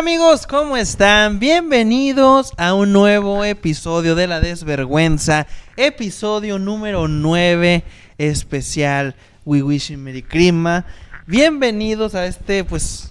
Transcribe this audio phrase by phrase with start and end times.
[0.00, 0.46] amigos?
[0.46, 1.38] ¿Cómo están?
[1.38, 5.46] Bienvenidos a un nuevo episodio de La Desvergüenza,
[5.76, 7.82] episodio número 9
[8.16, 10.84] especial We Wish in Merry Christmas.
[11.26, 13.10] Bienvenidos a este, pues,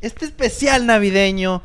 [0.00, 1.62] este especial navideño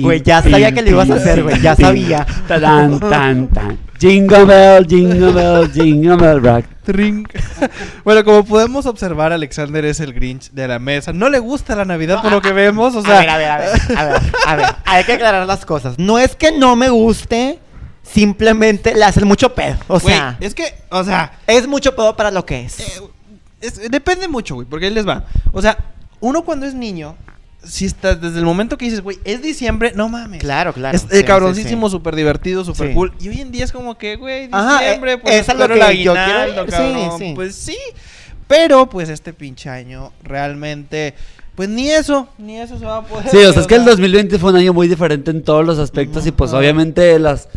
[0.00, 2.26] Güey, ya sabía que lo ibas a hacer, güey, ya sabía.
[2.48, 3.78] Tan, tan, tan.
[4.00, 6.71] Jingle bell, jingle bell, jingle bell rock.
[6.84, 7.26] Trin.
[8.04, 11.12] bueno, como podemos observar, Alexander es el Grinch de la mesa.
[11.12, 13.18] No le gusta la Navidad por lo que vemos, o sea...
[13.18, 15.98] a ver, a ver, a ver, a ver, a ver, hay que aclarar las cosas.
[15.98, 17.58] No es que no me guste,
[18.02, 19.76] simplemente le hacen mucho pedo.
[19.88, 22.80] O güey, sea, es que, o sea, es mucho pedo para lo que es.
[22.80, 23.00] Eh,
[23.60, 25.24] es- depende mucho, güey, porque ahí les va.
[25.52, 25.78] O sea,
[26.20, 27.16] uno cuando es niño,
[27.64, 30.40] si está desde el momento que dices, güey, es diciembre, no mames.
[30.40, 30.96] Claro, claro.
[30.96, 31.92] Es sí, eh, sí, cabroncísimo, sí.
[31.92, 32.94] súper divertido, súper Sí.
[32.94, 33.12] cool.
[33.20, 35.64] Y hoy en día es como que, güey, Ajá, diciembre, eh, pues es a lo
[35.64, 36.64] el que yo quiero.
[36.64, 37.18] Sí, cabrón.
[37.18, 37.32] sí.
[37.34, 37.76] Pues sí.
[38.48, 41.14] Pero, pues este pinche año, realmente,
[41.54, 43.30] pues ni eso, ni eso se va a poder.
[43.30, 45.78] Sí, o sea, es que el 2020 fue un año muy diferente en todos los
[45.78, 46.58] aspectos y pues Ajá.
[46.58, 47.48] obviamente las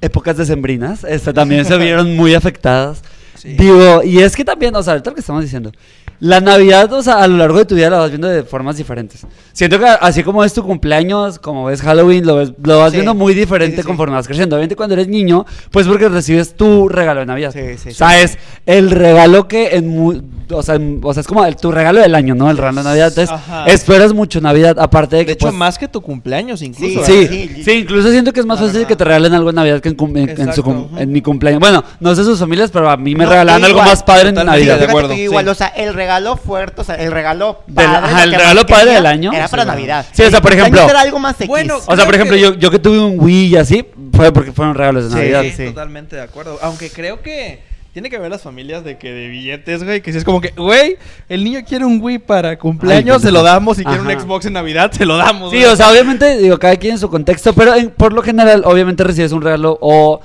[0.00, 3.02] épocas decembrinas este, también se vieron muy afectadas.
[3.36, 3.54] Sí.
[3.54, 5.72] Digo, y es que también, o sea, ahorita lo que estamos diciendo,
[6.20, 8.76] la Navidad, o sea, a lo largo de tu vida la vas viendo de formas
[8.76, 9.26] diferentes.
[9.52, 12.98] Siento que así como es tu cumpleaños, como ves Halloween, lo, ves, lo vas Sí.
[12.98, 13.86] viendo muy diferente Sí, sí, sí.
[13.88, 14.56] conforme vas creciendo.
[14.56, 17.52] Obviamente cuando eres niño, pues porque recibes tu regalo de Navidad.
[17.52, 21.44] Sí, sí, o sea, es el regalo que en o sea, o sea, es como
[21.44, 22.50] el- tu regalo del año, ¿no?
[22.50, 23.08] El regalo de Navidad.
[23.08, 23.66] Entonces, Ajá.
[23.66, 27.04] esperas mucho Navidad, aparte de que De hecho, pues, más que tu cumpleaños, incluso.
[27.04, 27.26] Sí.
[27.28, 28.66] Sí, sí, incluso siento que es más Ajá.
[28.68, 31.10] fácil que te regalen algo en Navidad que en, cum- en- en su cum- en
[31.12, 31.60] mi cumpleaños.
[31.60, 34.34] Bueno, no sé sus familias, pero a mí me No, regalaban algo más padre en
[34.36, 34.78] Navidad.
[34.78, 35.50] de acuerdo, igual, sí.
[35.50, 38.66] o sea, el regalo fuerte, o sea, el regalo Del- padre, ajá, lo el regalo
[38.66, 39.32] padre del año.
[39.32, 40.06] Era para Sí, Navidad.
[40.12, 41.48] Sí, o sea, por ejemplo- era algo más X.
[41.48, 44.32] Bueno, O sea, por ejemplo, que- yo, yo que tuve un Wii y así, fue
[44.32, 45.42] porque fueron regalos de Navidad.
[45.42, 45.64] Sí, sí.
[45.66, 46.58] totalmente de acuerdo.
[46.62, 47.60] Aunque creo que
[47.92, 50.50] tiene que ver las familias de que de billetes, güey, que si es como que,
[50.56, 50.96] güey,
[51.28, 54.46] el niño quiere un Wii para cumpleaños, Ay, se lo damos, si quiere un Xbox
[54.46, 55.50] en Navidad, se lo damos.
[55.50, 55.68] Sí, güey.
[55.72, 59.02] o sea, obviamente, digo, cada quien en su contexto, pero en- por lo general, obviamente
[59.04, 60.20] recibes un regalo o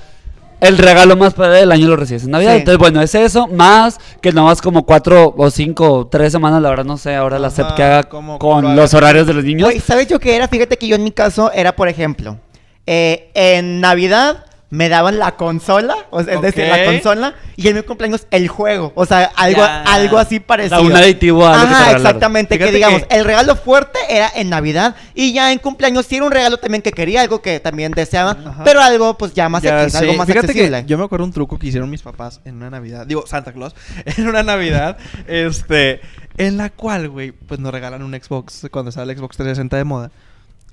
[0.62, 2.54] el regalo más padre del año lo recibes en Navidad.
[2.54, 2.60] Sí.
[2.60, 6.70] Entonces, bueno, es eso, más que nomás como cuatro o cinco o tres semanas, la
[6.70, 9.44] verdad no sé, ahora la SEP que haga cómo- con cómo los horarios de los
[9.44, 9.68] niños.
[9.70, 10.48] Güey, ¿sabes yo qué era?
[10.48, 12.38] Fíjate que yo en mi caso era, por ejemplo,
[12.88, 17.76] eh, en Navidad me daban la consola, o sea, es decir, la consola, y en
[17.76, 19.84] mi cumpleaños el juego, o sea, algo, Ya.
[19.84, 20.82] algo así parecido.
[20.82, 21.96] un aditivo a que Ajá, regalaron.
[22.06, 26.06] exactamente, Fíjate que digamos, que- el regalo fuerte era en Navidad, y ya en cumpleaños
[26.08, 28.64] sí era un regalo también que quería, algo que también deseaba, Ajá.
[28.66, 30.82] pero algo pues ya más Ya algo más Fíjate accesible.
[30.82, 33.54] que yo me acuerdo un truco que hicieron mis papás en una Navidad, digo Santa
[33.54, 33.76] Claus,
[34.18, 36.02] en una Navidad, este,
[36.38, 39.84] en la cual, güey, pues nos regalan un Xbox cuando estaba el Xbox 360 de
[39.84, 40.12] moda.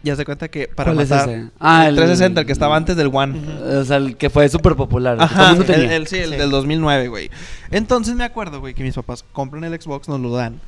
[0.04, 1.50] Ya se cuenta que para ¿Cuál es matar ese?
[1.60, 3.38] Ah, el el- 360, el que estaba antes del One.
[3.78, 5.14] O sea, el que fue súper popular.
[5.14, 5.94] el Ajá, tenía.
[5.94, 6.36] el- sí, el Sí.
[6.36, 7.30] del 2009, güey.
[7.70, 10.60] Entonces me acuerdo, güey, que mis papás compran el Xbox, nos lo dan.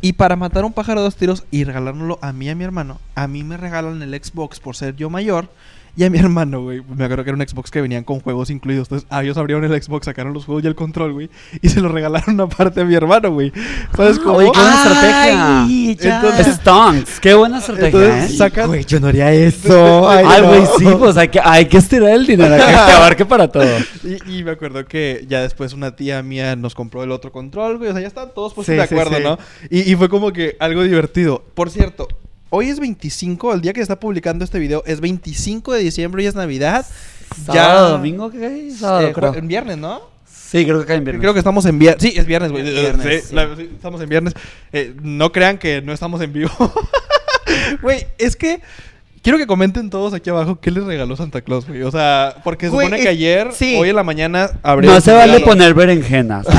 [0.00, 2.62] Y para matar un pájaro de dos tiros y regalárnoslo a mí y a mi
[2.64, 5.48] hermano, a mí me regalan el Xbox por ser yo mayor.
[5.96, 8.50] Y a mi hermano, güey, me acuerdo que era un Xbox que venían con juegos
[8.50, 8.86] incluidos.
[8.88, 11.30] Entonces, ah, ellos abrieron el Xbox, sacaron los juegos y el control, güey.
[11.62, 13.52] Y se lo regalaron aparte a mi hermano, güey.
[13.96, 14.38] ¿Sabes cómo?
[14.38, 16.10] Oye, qué buena Ay, estrategia.
[16.10, 16.16] ya.
[16.20, 18.36] Entonces- Stonks, qué buena estrategia, Entonces, ¿eh?
[18.36, 18.66] sacan...
[18.68, 20.08] Güey, yo no haría eso.
[20.10, 20.48] Ay, no.
[20.48, 23.64] güey, sí, pues hay que, hay que estirar el dinero, hay que abarque para todo.
[24.02, 27.78] Y, y me acuerdo que ya después una tía mía nos compró el otro control,
[27.78, 27.90] güey.
[27.90, 29.22] O sea, ya estaban todos puestos Sí, de sí, acuerdo, sí.
[29.22, 29.38] ¿no?
[29.70, 31.44] Y, y fue como que algo divertido.
[31.54, 32.08] Por cierto,
[32.54, 36.22] hoy es 25, el día que se está publicando este video es 25 de diciembre
[36.22, 36.86] y es Navidad.
[37.44, 38.30] ¿Sábado, domingo?
[38.30, 38.70] ¿Qué?
[38.70, 39.34] Sábado, eh, creo.
[39.34, 40.00] En viernes, ¿no?
[40.24, 41.20] Sí, creo que cae en viernes.
[41.20, 42.00] Creo que estamos en viernes.
[42.00, 42.64] Sí, es viernes, güey.
[42.64, 42.72] Sí,
[43.28, 44.34] sí, estamos en viernes.
[44.72, 46.50] Eh, no crean que no estamos en vivo.
[47.82, 48.60] Güey, es que
[49.24, 51.82] quiero que comenten todos aquí abajo qué les regaló Santa Claus, güey.
[51.82, 53.74] O sea, porque se Güey, supone que ayer, sí.
[53.76, 55.44] hoy en la mañana, abrieron No se vale regalo.
[55.46, 56.46] poner berenjenas.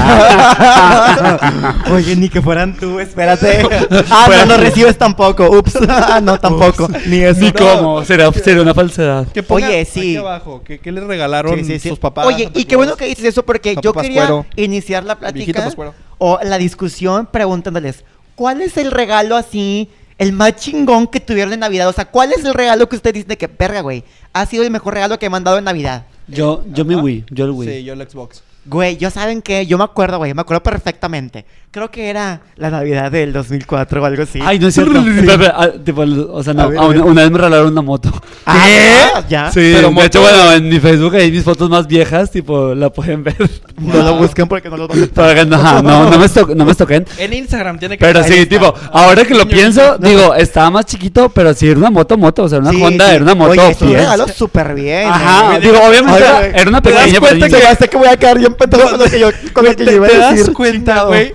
[1.92, 3.68] Oye, ni que fueran tú, espérate.
[4.10, 5.50] Ah, no, no recibes tampoco.
[5.58, 5.78] Ups.
[5.90, 6.88] Ah, no, tampoco.
[7.08, 7.40] Ni eso.
[7.40, 7.54] Ni No.
[7.54, 9.28] cómo, será, sería una falsedad.
[9.28, 10.18] Que Oye, aquí sí.
[10.18, 11.90] abajo, ¿qué, qué les regalaron Sí, sí, sí.
[11.90, 12.26] sus papás?
[12.26, 14.46] Oye, Santa y qué bueno que dices eso porque Papá yo quería Pascuero.
[14.56, 15.70] iniciar la plática
[16.18, 18.04] o la discusión preguntándoles,
[18.36, 21.90] ¿cuál es el regalo así, el más chingón que tuvieron en Navidad?
[21.90, 24.04] O sea, ¿cuál es el regalo que usted dice de que, verga, güey,
[24.34, 26.06] ha sido el mejor regalo que me han dado en Navidad?
[26.28, 26.96] Yo, yo mi.
[26.96, 27.70] Wii, yo el Wii.
[27.70, 28.42] Sí, yo el Xbox.
[28.68, 31.46] Güey, yo saben que, yo me acuerdo, güey, me acuerdo perfectamente.
[31.70, 34.40] Creo que era la Navidad del 2004 o algo así.
[34.44, 34.98] Ay, no es cierto.
[35.00, 38.10] Espera, ah, tipo, o sea, no, A ver, una, una vez me regalaron una moto.
[38.46, 39.26] Ah, ¿Qué?
[39.30, 39.52] ¿Ya?
[39.52, 42.90] Sí, Pero de hecho, bueno, en mi Facebook hay mis fotos más viejas, tipo, la
[42.90, 43.36] pueden ver.
[43.78, 46.74] No lo busquen porque no lo van a no, no, no me, esto- no me
[46.76, 47.06] toquen.
[47.18, 50.10] En Instagram tiene que Pero sí, tipo, ahora que lo pienso, niño.
[50.18, 53.10] digo, estaba más chiquito, pero sí era una moto, moto, o sea, una Sí, Honda,
[53.10, 53.16] sí.
[53.16, 53.52] era una moto.
[53.52, 54.00] Oye, es un fiel.
[54.00, 55.10] regalo súper bien.
[55.10, 55.62] Ajá, güey.
[55.62, 58.40] digo, obviamente Oye, era, una ¿te das pequeña cuenta que- me que voy a quedar
[58.40, 60.50] bien pendejo con lo que yo, con lo que yo ¿Te, iba te a das
[60.52, 61.34] cuenta, güey,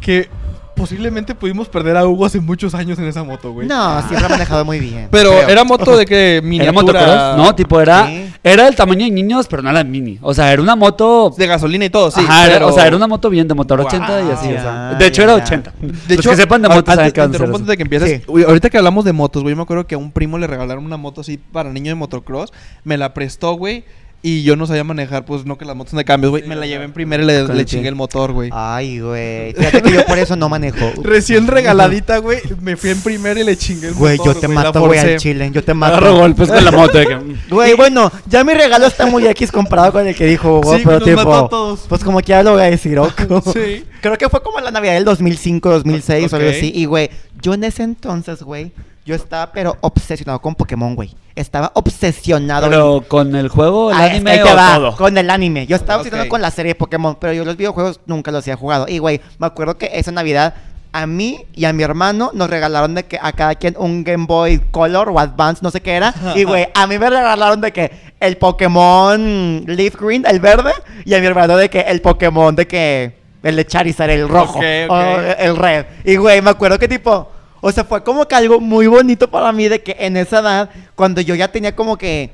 [0.00, 0.28] que
[0.76, 3.68] posiblemente pudimos perder a Hugo hace muchos años en esa moto, güey.
[3.68, 5.08] No, siempre ha manejado muy bien.
[5.10, 5.48] Pero creo.
[5.50, 6.72] era moto de que ¿Era miniatura.
[6.72, 7.36] motocross?
[7.36, 8.32] No, tipo, era, Sí.
[8.42, 10.18] era del tamaño de niños, pero no era mini.
[10.22, 11.34] O sea, era una moto...
[11.36, 12.20] de gasolina y todo, sí.
[12.26, 14.48] Ajá, era- o sea, era una moto bien de motor 80 y así.
[14.54, 14.94] o sea.
[14.98, 15.44] De hecho, ya, era ya.
[15.44, 15.72] 80.
[15.80, 18.10] De Los hecho, que sepan de motos saben que antes de que empieces.
[18.10, 18.24] Sí.
[18.26, 20.82] Uy, ahorita que hablamos de motos, güey, me acuerdo que a un primo le regalaron
[20.86, 22.54] una moto así para niño de motocross.
[22.84, 23.84] Me la prestó, güey.
[24.22, 26.42] Y yo no sabía manejar, pues no que las motos son de cambios, güey.
[26.46, 28.50] me la llevé en primera y le, Con le el chingué el motor, güey.
[28.52, 29.54] Ay, güey.
[29.54, 30.92] Fíjate que yo por eso no manejo.
[31.02, 32.38] Recién regaladita, güey.
[32.60, 34.34] Me fui en primera y le chingué el Güey, motor.
[34.34, 35.50] yo te mato, güey, al chile.
[35.54, 36.16] Yo te Agarro mato.
[36.18, 36.98] golpes con la moto.
[37.50, 40.82] Güey, bueno, ya mi regalo está muy X comparado con el que dijo Hugo, Sí,
[40.84, 41.80] pero nos mató tipo, a todos.
[41.88, 43.42] pues como que ya lo voy a decir, Oco.
[43.54, 43.84] Sí.
[44.02, 46.70] Creo que fue como la Navidad del 2005, 2006 o algo así.
[46.74, 47.08] Y, güey,
[47.40, 48.72] yo en ese entonces, güey,
[49.10, 51.10] yo estaba pero obsesionado con Pokémon, güey.
[51.34, 52.68] Estaba obsesionado.
[52.68, 54.96] Pero con el juego, el Ah, es que anime ahí o va, todo.
[54.96, 55.66] Con el anime.
[55.66, 58.54] Yo estaba obsesionado con la serie de Pokémon, pero yo los videojuegos nunca los había
[58.54, 58.86] jugado.
[58.88, 60.54] Y, güey, me acuerdo que esa Navidad
[60.92, 64.26] a mí y a mi hermano nos regalaron de que a cada quien un Game
[64.26, 66.14] Boy Color o Advance, no sé qué era.
[66.36, 67.90] Y, güey, a mí me regalaron de que
[68.20, 70.72] el Pokémon Leaf Green, el verde,
[71.04, 74.60] y a mi hermano de que el Pokémon de que el de Charizard, el rojo,
[74.60, 75.86] o el red.
[76.04, 77.39] Y, güey, me acuerdo que tipo...
[77.60, 80.70] O sea, fue como que algo muy bonito para mí de que en esa edad,
[80.94, 82.32] cuando yo ya tenía como que...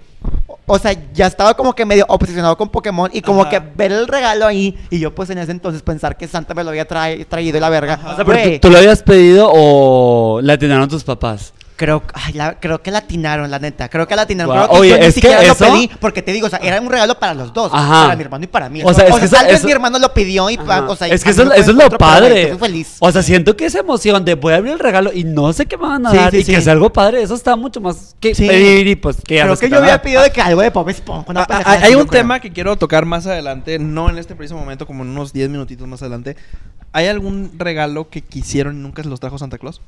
[0.67, 3.51] o- sea, ya estaba como que medio obsesionado con Pokémon y como Ajá.
[3.51, 6.63] que ver el regalo ahí y yo pues en ese entonces pensar que Santa me
[6.65, 8.01] lo había trae- traído y la verga.
[8.07, 11.53] O sea, pero ¿tú, tú lo habías pedido o la atinaron tus papás?
[11.77, 13.91] Creo, ay, la- creo que la atinaron, la neta.
[13.91, 14.55] Creo que la atinaron.
[14.57, 14.67] Guau.
[14.69, 16.51] Creo que Oye, yo ni es que siquiera eso- lo pedí porque te digo, o
[16.51, 17.71] sea, era un regalo para los dos.
[17.75, 18.05] Ajá.
[18.05, 18.81] Para mi hermano y para mí.
[18.83, 20.87] O sea, es que eso- tal vez eso- mi hermano lo pidió y, Ajá.
[20.89, 22.43] o sea, es que eso, mí eso es lo otro, pero, güey, padre.
[22.45, 22.97] Estoy feliz.
[22.99, 25.67] O sea, siento que esa emoción de voy a abrir el regalo y no sé
[25.67, 26.53] qué me van a Sí, dar sí, y sí.
[26.55, 28.47] que sea algo padre, eso está mucho más que Sí.
[28.49, 30.03] pedir y pues que Creo que te yo van a había dar.
[30.03, 31.27] pedido de que algo de Pop Esponja.
[31.31, 32.23] una Ah, ah, pendejada hay así, un creo.
[32.23, 35.51] tema que quiero tocar más adelante, no en este preciso momento, como en unos 10
[35.51, 36.37] minutitos más adelante.
[36.93, 39.83] ¿Hay algún regalo que quisieron y nunca se los trajo Santa Claus?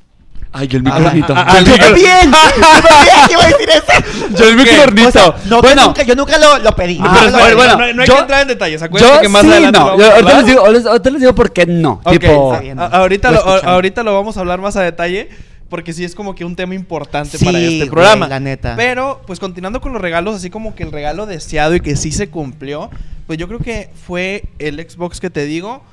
[0.51, 1.33] Ay, yo el Ah, micronito.
[1.35, 2.31] ah, ah, Yo el ¡Yo micro- también!
[2.31, 4.35] ¡Yo también iba a decir eso!
[4.37, 5.07] Yo el micronito.
[5.07, 6.99] O sea, no, bueno, yo nunca, yo nunca lo, lo pedí.
[7.01, 8.81] Ah, pero lo bueno, no, no hay yo- que entrar en detalles.
[8.81, 9.97] Acuérdense yo que más sí, adelante no.
[9.99, 12.01] Yo ahorita, les digo, ahorita- ahorita les digo por qué no.
[12.03, 12.79] Ok, tipo, está bien.
[12.79, 15.29] a- ahorita, Lo ahorita lo vamos a hablar más a detalle.
[15.69, 18.27] Porque sí es como que un tema importante Sí, para este güey, programa.
[18.27, 18.73] la neta.
[18.75, 22.11] Pero, pues continuando con los regalos, así como que el regalo deseado y que sí
[22.11, 22.89] se cumplió,
[23.27, 25.83] pues yo creo que fue el Xbox que te digo.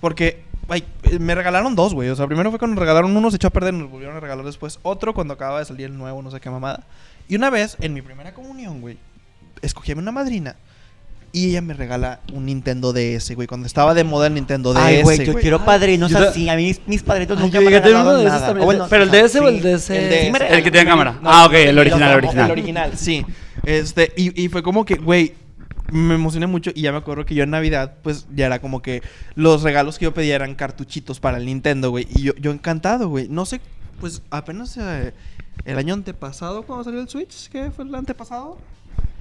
[0.00, 2.08] Porque ay, eh, me regalaron dos, güey.
[2.08, 4.20] O sea, primero fue cuando nos regalaron uno, se echó a perder, nos volvieron a
[4.20, 6.84] regalar después otro cuando acababa de salir el nuevo, no sé qué mamada.
[7.28, 8.98] Y una vez, en mi primera comunión, güey,
[9.62, 10.56] escogí a una madrina.
[11.32, 13.48] Y ella me regala un Nintendo DS, güey.
[13.48, 14.80] Cuando estaba de moda el Nintendo DS.
[14.80, 16.48] Ay, güey, yo quiero padrinos Yo así.
[16.48, 18.46] A mí mis, mis padrinos nunca me nada.
[18.46, 18.64] también.
[18.64, 19.60] Bueno, pero el DS o el.
[19.60, 19.90] DS.
[19.90, 21.18] El Sí que tiene cámara.
[21.20, 22.44] No, ah, ok, el original, el original.
[22.46, 23.26] El original, sí.
[23.64, 25.34] Este, y, y fue como que, güey,
[25.92, 28.82] me emocioné mucho y ya me acuerdo que yo en Navidad, pues ya era como
[28.82, 29.02] que
[29.34, 32.06] los regalos que yo pedía eran cartuchitos para el Nintendo, güey.
[32.14, 33.28] Y yo, yo encantado, güey.
[33.28, 33.60] No sé,
[34.00, 35.12] pues apenas eh,
[35.64, 38.58] el año antepasado, cuando salió el Switch, ¿qué fue el antepasado?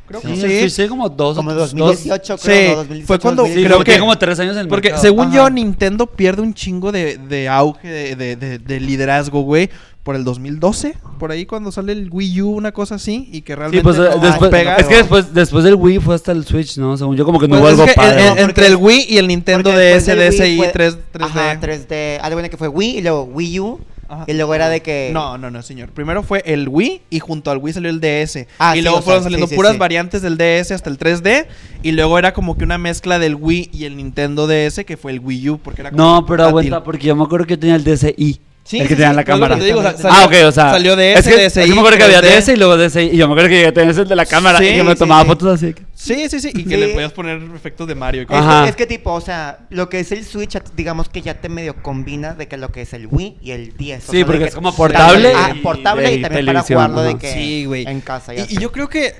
[0.07, 1.37] Creo Sí, que sí, sí, como dos.
[1.37, 2.69] Como dos- 2018, sí, creo.
[2.71, 2.75] ¿no?
[2.77, 3.67] 2018, fue cuando- Sí, 2019.
[3.67, 5.01] creo que- que como tres años en el Porque mercado.
[5.01, 5.49] según yo, Ajá.
[5.49, 9.69] Nintendo pierde un chingo de, de auge, de, de- de- de liderazgo, güey,
[10.03, 13.53] por el 2012, por ahí cuando sale el Wii U, una cosa así, y que
[13.53, 14.75] Sí, realmente pues no eh, después, pega.
[14.75, 16.97] es que después, después del Wii fue hasta el Switch, ¿no?
[16.97, 18.19] Según yo, como que no Pues hubo algo que padre.
[18.21, 18.33] en- ¿no?
[18.33, 21.39] en- entre el Wii y el Nintendo DS, DSi, fue- 3, 3D.
[21.39, 22.19] Ajá, 3D.
[22.21, 23.79] Algo bueno que fue Wii y luego Wii U.
[24.07, 24.25] Ajá.
[24.27, 25.09] Y luego era de que.
[25.13, 25.89] No, no, no, señor.
[25.89, 28.47] Primero fue el Wii y junto al Wii salió el DS.
[28.59, 29.77] Ah, y sí, luego sea, fueron saliendo sí, sí, puras sí.
[29.77, 31.47] variantes del DS hasta el 3D.
[31.81, 35.11] Y luego era como que una mezcla del Wii y el Nintendo DS, que fue
[35.11, 37.59] el Wii U, porque era como No, pero aguanta, porque yo me acuerdo que yo
[37.59, 38.39] tenía el DSi.
[38.65, 39.57] Sí, el que sí, tenía sí, la cámara.
[39.57, 40.71] te digo, o sea, ah, ok, o sea.
[40.71, 42.37] salió DS, es que, DSi, es que me acuerdo que había 3D.
[42.39, 42.99] DS y luego DSi.
[43.11, 44.57] Y yo me acuerdo que llegué a tener ese de la cámara.
[44.59, 45.27] Sí, y que me tomaba sí.
[45.27, 45.75] fotos así.
[45.93, 46.49] Sí, sí, sí.
[46.55, 46.77] Y que Sí.
[46.77, 48.21] le podías poner efectos de Mario.
[48.21, 48.45] y Es, cosas.
[48.45, 48.63] Ajá.
[48.63, 51.49] que, es que tipo, o sea, lo que es el Switch, digamos que ya te
[51.49, 53.97] medio combina de que lo que es el Wii y el 10.
[53.99, 56.45] o Sí, sea, de porque que es como portable ah, y- portable y, y también
[56.45, 57.85] para jugarlo de que Sí, güey.
[57.85, 58.33] en casa.
[58.33, 59.13] Y, ya y yo creo que,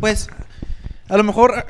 [0.00, 0.28] pues,
[1.08, 1.64] a lo mejor,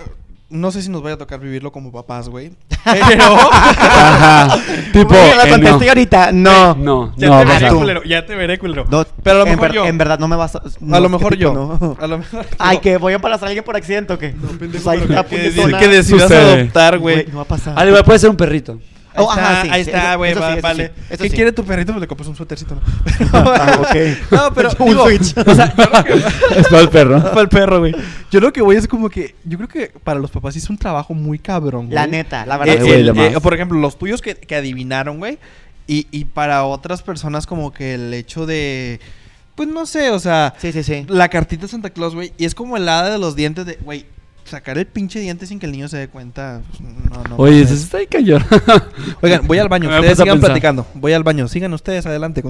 [0.50, 2.52] no sé si nos vaya a tocar vivirlo como papás, güey.
[2.84, 3.24] Pero...
[3.52, 4.56] Ajá.
[4.92, 5.08] tipo.
[5.08, 5.88] Bueno, la eh, contesté no.
[5.90, 6.74] ahorita, no.
[6.74, 8.02] No, ya no, te veré, culero.
[8.04, 8.86] Ya te veré, culero.
[8.90, 9.84] No, Pero a lo en, mejor ver- yo.
[9.86, 10.58] en verdad no me vas a.
[10.58, 11.52] a no, lo mejor yo.
[11.52, 11.96] no.
[12.00, 14.28] A lo mejor Ay, que voy a embarazar a alguien por accidente o qué.
[14.30, 16.60] pendejo, Pues ahí pero está, que, que una- que decidas Sucede.
[16.60, 17.26] adoptar, güey.
[17.26, 17.86] no va a pasar.
[17.86, 18.78] Igual puede ser un perrito.
[19.18, 20.92] Ahí Oh, está, ajá, sí, ahí está, güey, va- sí, vale.
[21.10, 21.34] sí, ¿Qué sí.
[21.36, 21.92] quiere tu perrito?
[21.92, 22.80] Pues le compras un suétercito, ¿no?
[23.32, 23.96] Ah, ok.
[24.30, 25.36] No, pero Un digo, Switch.
[25.36, 27.22] o sea, yo lo que- Es para el perro.
[27.22, 27.94] para el perro, güey.
[28.30, 30.70] Yo lo que voy es como que yo creo que para los papás sí es
[30.70, 31.94] un trabajo muy cabrón, güey.
[31.94, 32.86] La neta, la Eh, verdad.
[32.86, 33.32] El- de más.
[33.34, 35.38] eh, por ejemplo, los tuyos que, que adivinaron, güey.
[35.86, 39.00] Y, y para otras personas como que el hecho de
[39.54, 41.04] pues no sé, o sea, Sí, sí, sí.
[41.08, 43.76] la cartita de Santa Claus, güey, y es como el hada de los dientes de,
[43.82, 44.06] güey,
[44.48, 46.62] sacar el pinche diente sin que el niño se dé cuenta.
[46.68, 48.44] pues, no, no Oye, eso está ahí cañón.
[49.22, 49.88] Oigan, voy al baño.
[49.88, 50.86] Ustedes sigan platicando.
[50.94, 51.48] Voy al baño.
[51.48, 52.42] Sigan ustedes adelante.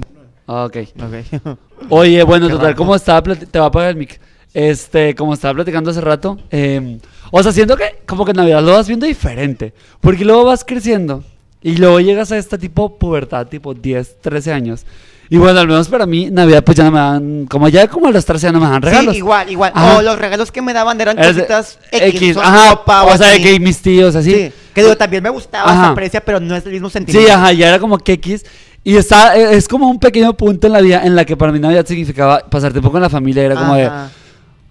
[0.47, 0.76] Ah, ok.
[1.00, 1.59] Ok.
[1.90, 4.21] Oye, bueno, total, como estaba te va a apagar el mic.
[4.55, 6.99] Este, como estaba platicando hace rato, eh,
[7.31, 10.64] o sea, siento que como que en Navidad lo vas viendo diferente, porque luego vas
[10.64, 11.23] creciendo
[11.61, 14.87] y luego llegas a esta tipo pubertad, tipo 10, 13 años.
[15.30, 18.06] Y bueno, al menos para mí, Navidad pues ya no me dan, como ya como
[18.06, 19.12] a los 13 ya no me dan regalos.
[19.12, 19.73] Sí, igual, igual.
[19.75, 19.99] Ajá.
[19.99, 23.35] O los regalos que me daban eran cositas X, o ajá, ropa o sea, de
[23.35, 23.42] así.
[23.42, 24.32] que mis tíos así.
[24.32, 25.85] Sí, que digo, también me gustaba, Ajá.
[25.85, 27.28] se aprecia, pero no es el mismo sentimiento.
[27.28, 28.44] Sí, ajá, ya era como que X.
[28.85, 31.52] Y está, eh, es como un pequeño punto en la vida en la que para
[31.52, 33.42] mí Navidad significaba pasar tiempo con la familia.
[33.42, 33.90] Era como de.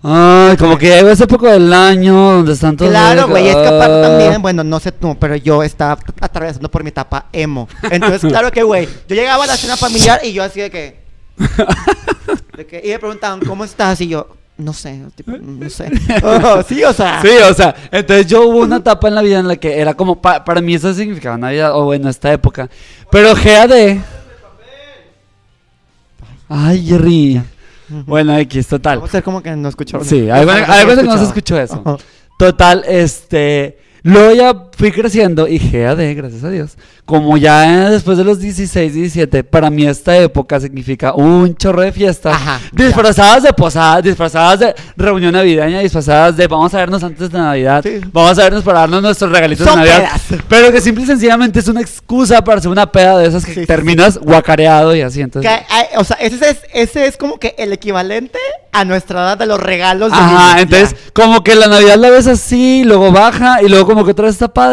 [0.10, 2.92] Ay, como que esa época del año donde están todos.
[2.92, 4.02] Claro, güey, es aparte ah.
[4.02, 7.68] también, bueno, no sé tú, pero yo estaba atravesando por mi etapa emo.
[7.92, 11.00] Entonces, claro que, güey, yo llegaba a la cena familiar y yo así de que...
[12.56, 14.00] de que y me preguntaban, ¿cómo estás?
[14.02, 15.92] Y yo, no sé, tipo, no sé.
[16.24, 17.22] Oh, sí, o sea...
[17.22, 19.94] Sí, o sea, entonces yo hubo una etapa en la vida en la que era
[19.94, 22.70] como, pa- para mí eso significaba Navidad, o bueno, esta época.
[23.12, 23.98] Pero GAD.
[26.50, 27.42] Ay, Jerry.
[27.90, 28.98] Bueno, X, total.
[29.00, 30.04] Vamos a como que no escuchó.
[30.04, 31.98] Sí, hay veces que no se escuchó eso.
[32.38, 33.80] Total, este.
[34.04, 36.78] Luego ya fui creciendo y GAD, gracias a Dios.
[37.06, 41.92] Como ya después de los 16, 17, para mí esta época significa un chorro de
[41.92, 42.36] fiestas.
[42.36, 47.38] Ajá, disfrazadas de posadas, disfrazadas de reunión navideña, disfrazadas de vamos a vernos antes de
[47.38, 47.82] Navidad.
[47.84, 48.02] Sí.
[48.12, 50.12] Vamos a vernos para darnos nuestros regalitos Son de Navidad.
[50.30, 50.44] pedas.
[50.48, 53.54] Pero que simple y sencillamente es una excusa para hacer una peda de esas que
[53.54, 55.18] Sí, sí, terminas guacareado y así.
[55.20, 58.38] Que Entonces, hay- o sea, ese es, ese es como que el equivalente
[58.74, 60.12] a nuestra edad de los regalos.
[60.12, 61.12] de Ajá, niños, entonces ya.
[61.14, 64.34] como que la Navidad la ves así, luego baja y luego como que otra vez
[64.36, 64.67] está padre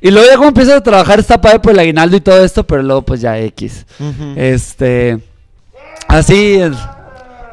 [0.00, 2.64] y luego ya como empiezas a trabajar está padre por el aguinaldo y todo esto,
[2.66, 3.86] pero luego pues ya X.
[4.36, 5.18] Este,
[6.08, 6.76] así es.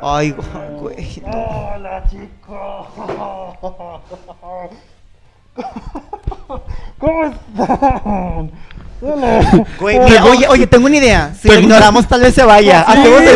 [0.02, 0.32] Ay,
[0.80, 1.24] güey.
[1.26, 2.88] Hola chicos.
[7.00, 8.52] ¿Cómo están?
[9.00, 9.66] Hola.
[9.80, 11.32] Güey, mira, oye, oye, tengo una idea.
[11.40, 12.82] Si lo ignoramos, tal vez se vaya.
[12.82, 13.28] ¿Hacemos Sí.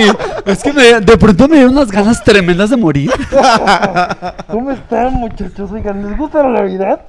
[0.00, 0.18] eso?
[0.46, 3.10] Es que me- de pronto me dieron unas ganas tremendas de morir.
[4.48, 5.72] ¿Cómo están muchachos?
[5.72, 7.00] Oigan, ¿les gusta la Navidad?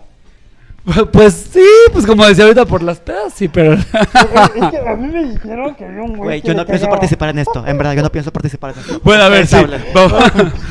[1.11, 3.73] Pues sí, pues como decía ahorita por las pedas, sí, pero...
[3.73, 6.99] Es que a mí me dijeron que había un güey Güey, yo no pienso cagaba.
[6.99, 7.65] participar en esto.
[7.65, 9.01] En verdad, yo no pienso participar en esto.
[9.03, 9.57] Bueno, a ver, sí.
[9.93, 10.23] Vamos.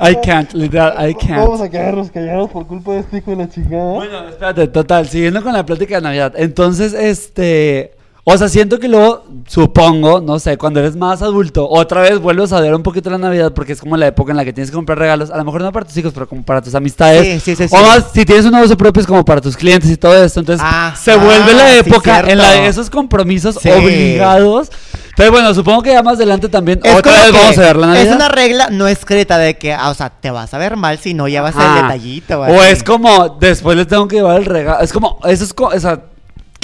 [0.00, 1.38] I can't, literal, I can't.
[1.38, 3.92] Vamos a quedarnos callados por culpa de este hijo de la chingada.
[3.92, 6.32] Bueno, espérate, total, siguiendo con la plática de Navidad.
[6.36, 7.93] Entonces, este.
[8.26, 12.54] O sea, siento que luego, supongo, no sé, cuando eres más adulto, otra vez vuelves
[12.54, 14.70] a ver un poquito la Navidad porque es como la época en la que tienes
[14.70, 15.30] que comprar regalos.
[15.30, 17.42] A lo mejor no para tus hijos, pero como para tus amistades.
[17.42, 17.76] Sí, sí, sí.
[17.76, 20.40] O más, si tienes un negocio propio, es como para tus clientes y todo esto.
[20.40, 24.70] Entonces, Ah, se vuelve ah, la época en la de esos compromisos obligados.
[25.10, 27.86] Entonces, bueno, supongo que ya más adelante también, Es otra vez vamos a ver la
[27.88, 28.06] Navidad.
[28.06, 30.98] Es una regla no escrita de que, ah, o sea, te vas a ver mal
[30.98, 31.82] si no llevas el Ajá.
[31.82, 32.40] detallito.
[32.40, 32.72] O así.
[32.72, 34.80] es como, después les tengo que llevar el regalo.
[34.80, 36.00] Es como, eso es o sea,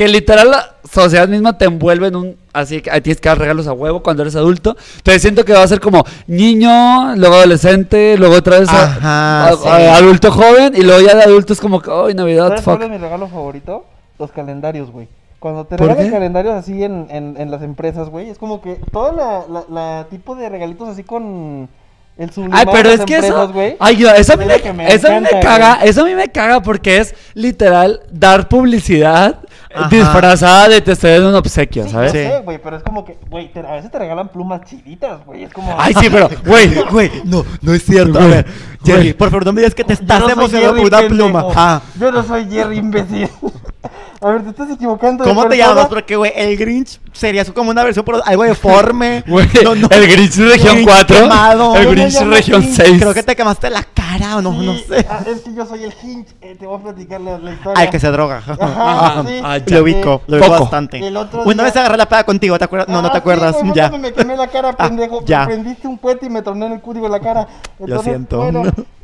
[0.00, 3.36] que literal la sociedad misma te envuelve en un, así que ahí tienes que dar
[3.38, 4.74] regalos a huevo cuando eres adulto.
[4.96, 9.48] Entonces siento que va a ser como niño, luego adolescente, luego otra vez a- Ajá,
[9.48, 9.68] a- sí.
[9.68, 12.78] a- adulto joven y luego ya de adulto es como que, ay, Navidad, ¿Sabes fuck.
[12.78, 13.84] cuál es mi regalo favorito?
[14.18, 15.06] Los calendarios, güey.
[15.38, 16.12] Cuando te ¿Por regalan qué?
[16.16, 20.06] calendarios así en, en, en las empresas, güey, es como que todo la, la, la
[20.08, 21.68] tipo de regalitos así con
[22.16, 24.72] el sublimado Ay, pero de es que eso, ay, yo- eso a mí es me,
[24.72, 28.48] me eso a mí me caga, eso a mí me caga porque es literal dar
[28.48, 29.40] publicidad
[29.74, 29.88] Ajá.
[29.88, 32.12] disfrazada de te estoy dando un obsequio, Sí, ¿sabes?
[32.12, 32.24] Sí.
[32.44, 35.74] güey, pero es como que, güey, a veces te regalan plumas chiditas, güey, es como...
[35.78, 38.18] Ay, sí, pero, güey, Güey, no, no es cierto.
[38.18, 38.46] A ver,
[38.84, 41.44] Jerry, por favor, no me digas que te estás no por una pluma.
[41.54, 43.28] Ah, Yo no soy Jerry, imbécil.
[44.20, 45.24] A ver, te estás equivocando.
[45.24, 45.86] ¿cómo te llamas?
[45.86, 49.24] Porque, güey, el Grinch sería como una versión por algo deforme.
[49.26, 49.88] Güey, No, no.
[49.90, 51.76] el Grinch Región Grinch 4, quemado.
[51.76, 53.00] el Grinch Región Grinch, 6.
[53.00, 55.06] Creo que te quemaste la cara o no, Sí, no sé.
[55.08, 56.28] ah, es que yo soy el Hinch.
[56.42, 57.82] eh, te voy a platicar la, la historia.
[57.82, 58.42] Al que se droga.
[58.46, 59.40] Ajá, sí.
[59.42, 59.58] Ah.
[59.66, 60.60] Lo ubico, lo ubico Poco.
[60.62, 60.98] bastante.
[60.98, 62.88] El otro Una día- vez agarré la peda contigo, ¿te acuerdas?
[62.88, 63.56] No, no Ah, te acuerdas.
[63.60, 63.90] Sí, ya.
[63.90, 65.24] me quemé la cara, Ah, pendejo.
[65.24, 65.40] ya.
[65.46, 67.48] Me prendiste un puente y me torné en el código de la cara.
[67.78, 68.36] Lo siento.
[68.38, 68.62] Bueno,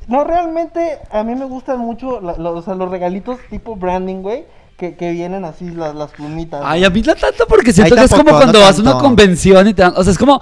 [0.09, 4.45] no, realmente a mí me gustan mucho la- o sea, los regalitos tipo branding, güey.
[4.76, 6.61] Que, que vienen así las, las plumitas.
[6.64, 8.83] Ay, a mí no tanto porque siento Ay, que es como cuando no vas a
[8.83, 10.40] una convención y te dan, o sea, es como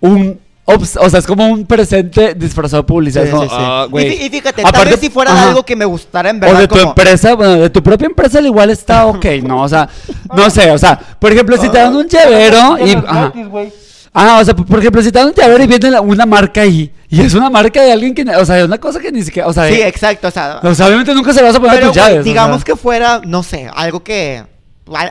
[0.00, 3.24] un o sea, es como un presente disfrazado de publicidad.
[3.24, 3.56] Sí, es como, sí, sí.
[3.58, 5.48] ah, y, y fíjate, Aparte- tal vez si fuera ajá.
[5.48, 6.88] algo que me gustara en O verdad de tu como...
[6.88, 9.60] empresa, bueno, de tu propia empresa al igual está ok, ¿no?
[9.62, 9.86] O sea,
[10.34, 12.94] no sé, o sea, por ejemplo, si te dan un llavero y...
[12.94, 13.32] Los ajá.
[14.16, 16.90] Ah, o sea, por ejemplo, si te dan un llavero y viene una marca ahí,
[17.08, 19.48] y es una marca de alguien que, o sea, es una cosa que ni siquiera,
[19.48, 20.60] o sea, Sí, de- exacto, o sea...
[20.62, 22.20] o sea obviamente nunca se la vas a poner Pero, tus llaves.
[22.20, 22.64] o digamos sea.
[22.64, 24.44] que fuera, no sé, algo que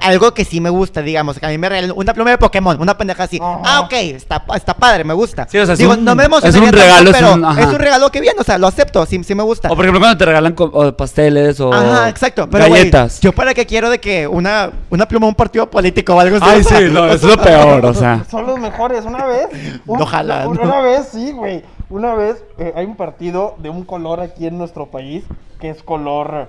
[0.01, 2.79] algo que sí me gusta, digamos, que a mí me regalan una pluma de Pokémon,
[2.79, 3.39] una pendeja así.
[3.41, 3.59] Ajá.
[3.65, 5.47] Ah, ok, está, está padre, me gusta.
[5.49, 7.43] Sí, o sea, es Digo, un- no me es un tanto, regalo, es pero un-
[7.45, 7.61] ajá.
[7.61, 9.69] es un regalo que bien, o sea, lo acepto, sí, sí me gusta.
[9.71, 12.47] O por ejemplo cuando te regalan o pasteles o Ajá, exacto.
[12.49, 13.19] Pero, galletas.
[13.21, 16.37] yo para qué quiero de que una, una pluma de un partido político o algo
[16.37, 16.45] así.
[16.47, 18.25] Ay, sí, no, eso es lo peor, o sea.
[18.29, 19.05] Son los mejores.
[19.05, 19.47] Una vez.
[19.87, 20.69] un- Ojalá, Una, ¿no?
[20.71, 21.63] una vez, sí, güey.
[21.89, 25.23] Una vez eh, hay un partido de un color aquí en nuestro país
[25.59, 26.47] que es color.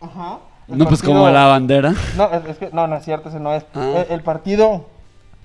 [0.00, 0.38] Ajá.
[0.68, 1.94] El No, pues como la bandera.
[2.16, 2.70] No, es, es que.
[2.72, 3.64] No, no es cierto, ese no es.
[3.74, 4.04] Ah.
[4.08, 4.86] El, el partido.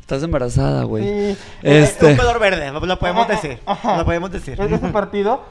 [0.01, 1.03] Estás embarazada, güey.
[1.33, 1.37] Sí.
[1.61, 2.05] Este.
[2.07, 3.59] Un color verde, lo, lo podemos Ajá, decir.
[3.65, 3.97] ajá.
[3.97, 4.59] Lo podemos decir.
[4.59, 5.41] Es ese partido.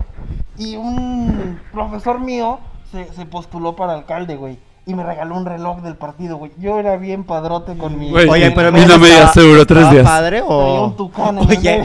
[0.57, 2.59] Y un profesor mío
[2.91, 4.59] se, se postuló para alcalde, güey.
[4.89, 6.51] Y me regaló un reloj del partido, güey.
[6.59, 8.09] Yo era bien padrote con mi.
[8.11, 10.03] Güey, Oye, pero Y mira, no me digas estaba- seguro, tres días.
[10.05, 10.97] padre o un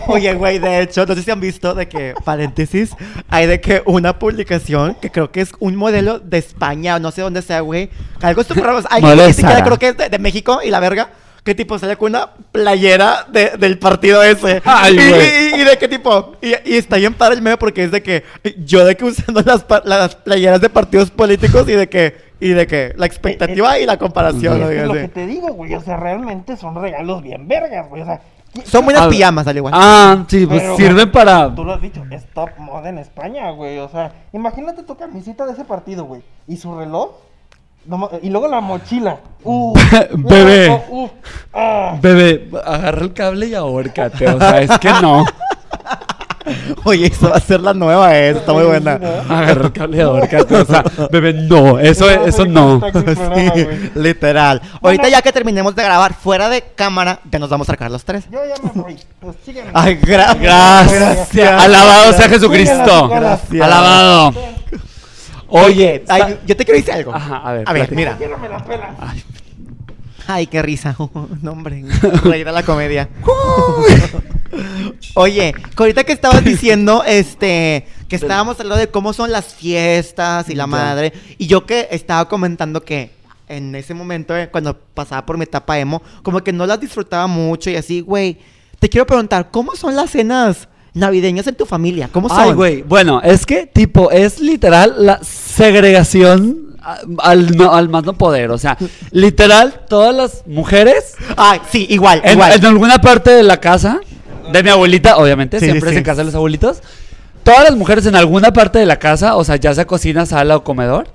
[0.08, 2.96] Oye, güey, de hecho, no sé si han visto de que paréntesis,
[3.30, 7.12] hay de que una publicación que creo que es un modelo de España o no
[7.12, 7.90] sé dónde sea, güey.
[8.22, 11.10] Algo súper raro, de ni siquiera creo que es de, de México y la verga.
[11.44, 14.62] Que tipo sale con una playera de- del partido ese.
[14.64, 15.43] Ay, y, güey.
[15.62, 16.34] Y- de qué tipo.
[16.42, 18.24] Y, y está bien padre el medio porque es de que
[18.66, 22.34] yo de que usando las, pa- las playeras de partidos políticos y de que.
[22.40, 24.62] Y de que la expectativa y la comparación.
[24.64, 25.74] Es que lo que te digo, güey.
[25.76, 28.02] O sea, realmente son regalos bien vergas, güey.
[28.02, 28.20] O sea,
[28.54, 29.16] ¿qui- Son buenas A ver.
[29.16, 29.74] pijamas, al igual.
[29.76, 31.56] Ah, sí, pues Pero, sirven güey, para.
[31.56, 32.50] Tú lo has dicho, es top
[32.84, 33.78] en España, güey.
[33.80, 36.22] O sea, imagínate tu camisita de ese partido, güey.
[36.48, 37.12] Y su reloj.
[37.86, 39.20] no y luego la mochila.
[39.46, 39.74] Uh,
[40.18, 40.70] Bebé.
[40.90, 41.10] uh, uh,
[41.54, 41.98] ah.
[42.02, 44.28] Bebé, agarra el cable y ahórcate.
[44.28, 45.24] O sea, es que no.
[46.84, 48.32] Oye, eso va a ser la nueva, eh.
[48.32, 49.00] Está muy buena.
[49.30, 50.56] Agarra el cable y ahórcate.
[50.56, 51.80] O sea, bebé, no.
[51.80, 52.82] Eso, No, eso no.
[53.36, 53.66] Sí,
[53.96, 54.62] literal.
[54.82, 58.04] Ahorita ya que terminemos de grabar fuera de cámara, ya nos vamos a sacar los
[58.04, 58.26] tres.
[58.30, 58.98] Yo ya me voy.
[59.22, 59.72] Pues sígueme.
[59.74, 61.64] Ay, gra- Gracias.
[61.64, 63.08] Alabado sea Jesucristo.
[63.08, 63.62] Gracias.
[63.62, 64.34] Alabado.
[65.48, 67.14] Oye, ay, yo te quiero decir algo.
[67.16, 68.18] Ajá, a ver, A ver, mira.
[68.18, 68.90] Quiero me la pela.
[70.28, 70.96] Ay, qué risa.
[71.42, 71.84] no, hombre.
[72.24, 73.10] Reír de la comedia.
[75.16, 80.56] Oye, ahorita que estabas diciendo, este, que estábamos hablando de cómo son las fiestas y
[80.56, 83.12] la madre, y yo que estaba comentando que
[83.48, 87.28] en ese momento, eh, cuando pasaba por mi etapa emo, como que no las disfrutaba
[87.28, 88.38] mucho y así, güey.
[88.80, 92.10] Te quiero preguntar, ¿cómo son las cenas navideñas en tu familia?
[92.12, 92.40] ¿Cómo son?
[92.40, 92.82] Ay, güey.
[92.82, 96.63] Bueno, es que, tipo, es literal la segregación a-
[97.20, 98.52] al, no- al más no poder.
[98.52, 98.78] O sea,
[99.12, 102.54] literal, todas las mujeres Ay, sí, igual, en, igual.
[102.54, 104.00] en alguna parte de la casa,
[104.52, 105.96] de mi abuelita, obviamente, Sí, siempre sí.
[105.96, 106.82] es en casa de los abuelitos.
[107.44, 110.56] Todas las mujeres en alguna parte de la casa, o sea, ya sea cocina, sala
[110.58, 111.08] o comedor.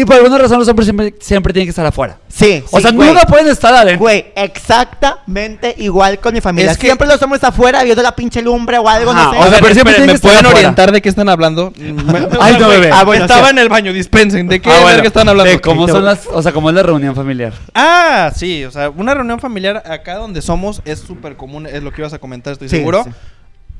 [0.00, 2.18] Y por alguna razón los hombres siempre, siempre tienen que estar afuera.
[2.28, 3.08] Sí, O sí, sea, güey.
[3.08, 3.98] nunca pueden estar adentro.
[3.98, 6.70] Güey, exactamente igual con mi familia.
[6.70, 9.38] Es que- Siempre los hombres afuera viendo la pinche lumbre o algo, Ajá, no sé.
[9.38, 10.58] o sea, A ver, pero siempre esperen, tienen ¿me que estar pueden afuera.
[10.58, 11.72] orientar de qué están hablando?
[12.40, 12.90] Ay, no, bebé.
[12.92, 13.50] Ah, bueno, Estaba sí.
[13.50, 14.46] en el baño, dispensen.
[14.46, 15.50] ¿De qué Ah, bueno, verga están hablando?
[15.50, 17.52] De cómo son las, o sea, cómo es la reunión familiar.
[17.74, 21.90] Ah, sí, o sea, una reunión familiar acá donde somos es súper común, es lo
[21.92, 23.02] que ibas a comentar, estoy Sí, seguro.
[23.04, 23.10] sí.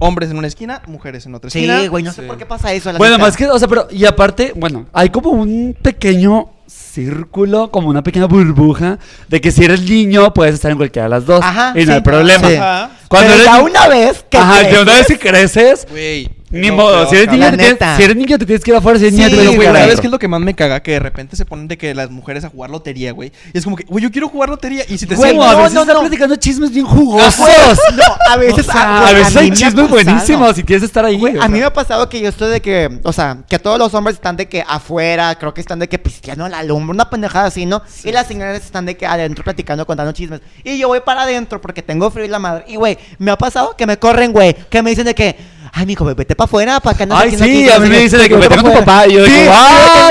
[0.01, 1.81] Hombres en una esquina, mujeres en otra esquina.
[1.81, 2.93] Sí, güey, no sé por qué pasa eso.
[2.93, 3.27] la Bueno, neta.
[3.27, 8.03] más que, o sea, pero, y aparte, bueno, hay como un pequeño círculo, como una
[8.03, 11.43] pequeña burbuja, de que si eres niño puedes estar en cualquiera de las dos.
[11.45, 12.49] Ajá, y no sí, hay problema.
[12.49, 12.55] sí.
[12.57, 12.91] Ajá.
[13.09, 16.31] Cuando Pero eres ya una vez que Ajá, creces- que una vez si creces, Güey.
[16.51, 17.09] Ni no, modo.
[17.09, 18.99] Si eres, niño, La te tienes, si eres niño, te tienes que ir afuera.
[18.99, 20.29] Si eres niña, Sí, te tienes que Pero, ir güey, ¿sabes qué es lo que
[20.29, 20.81] más me caga?
[20.81, 23.33] Que de repente se ponen de que las mujeres a jugar lotería, güey.
[23.53, 24.85] Y es como que, güey, yo quiero jugar lotería.
[24.89, 26.01] Y si te Güey, no, veces no, están no.
[26.01, 27.39] platicando chismes bien jugosos.
[27.99, 30.63] No, a veces, O sea, güey, a veces mí hay me ha chismes buenísimos y
[30.63, 31.19] quieres estar ahí.
[31.19, 33.79] Güey, a mí me ha pasado que yo estoy de que, o sea, que todos
[33.79, 37.11] los hombres están de que afuera, creo que están de que pisteando la lumbre, una
[37.11, 37.83] pendejada así, ¿no?
[38.05, 40.41] Y las señoras están de que adentro platicando, contando chismes.
[40.65, 42.65] Y yo voy para adentro porque tengo frío y la madre.
[42.69, 45.37] Y, güey, me ha pasado que me corren, güey, que me dicen de que,
[45.79, 47.97] ay, mijo, vete para afuera, para que andes Ay, sí, aquí, a no mí me
[47.97, 48.03] qué".
[48.03, 49.07] dicen de que Vete con tu papá.
[49.07, 49.53] Y yo Sí, digo,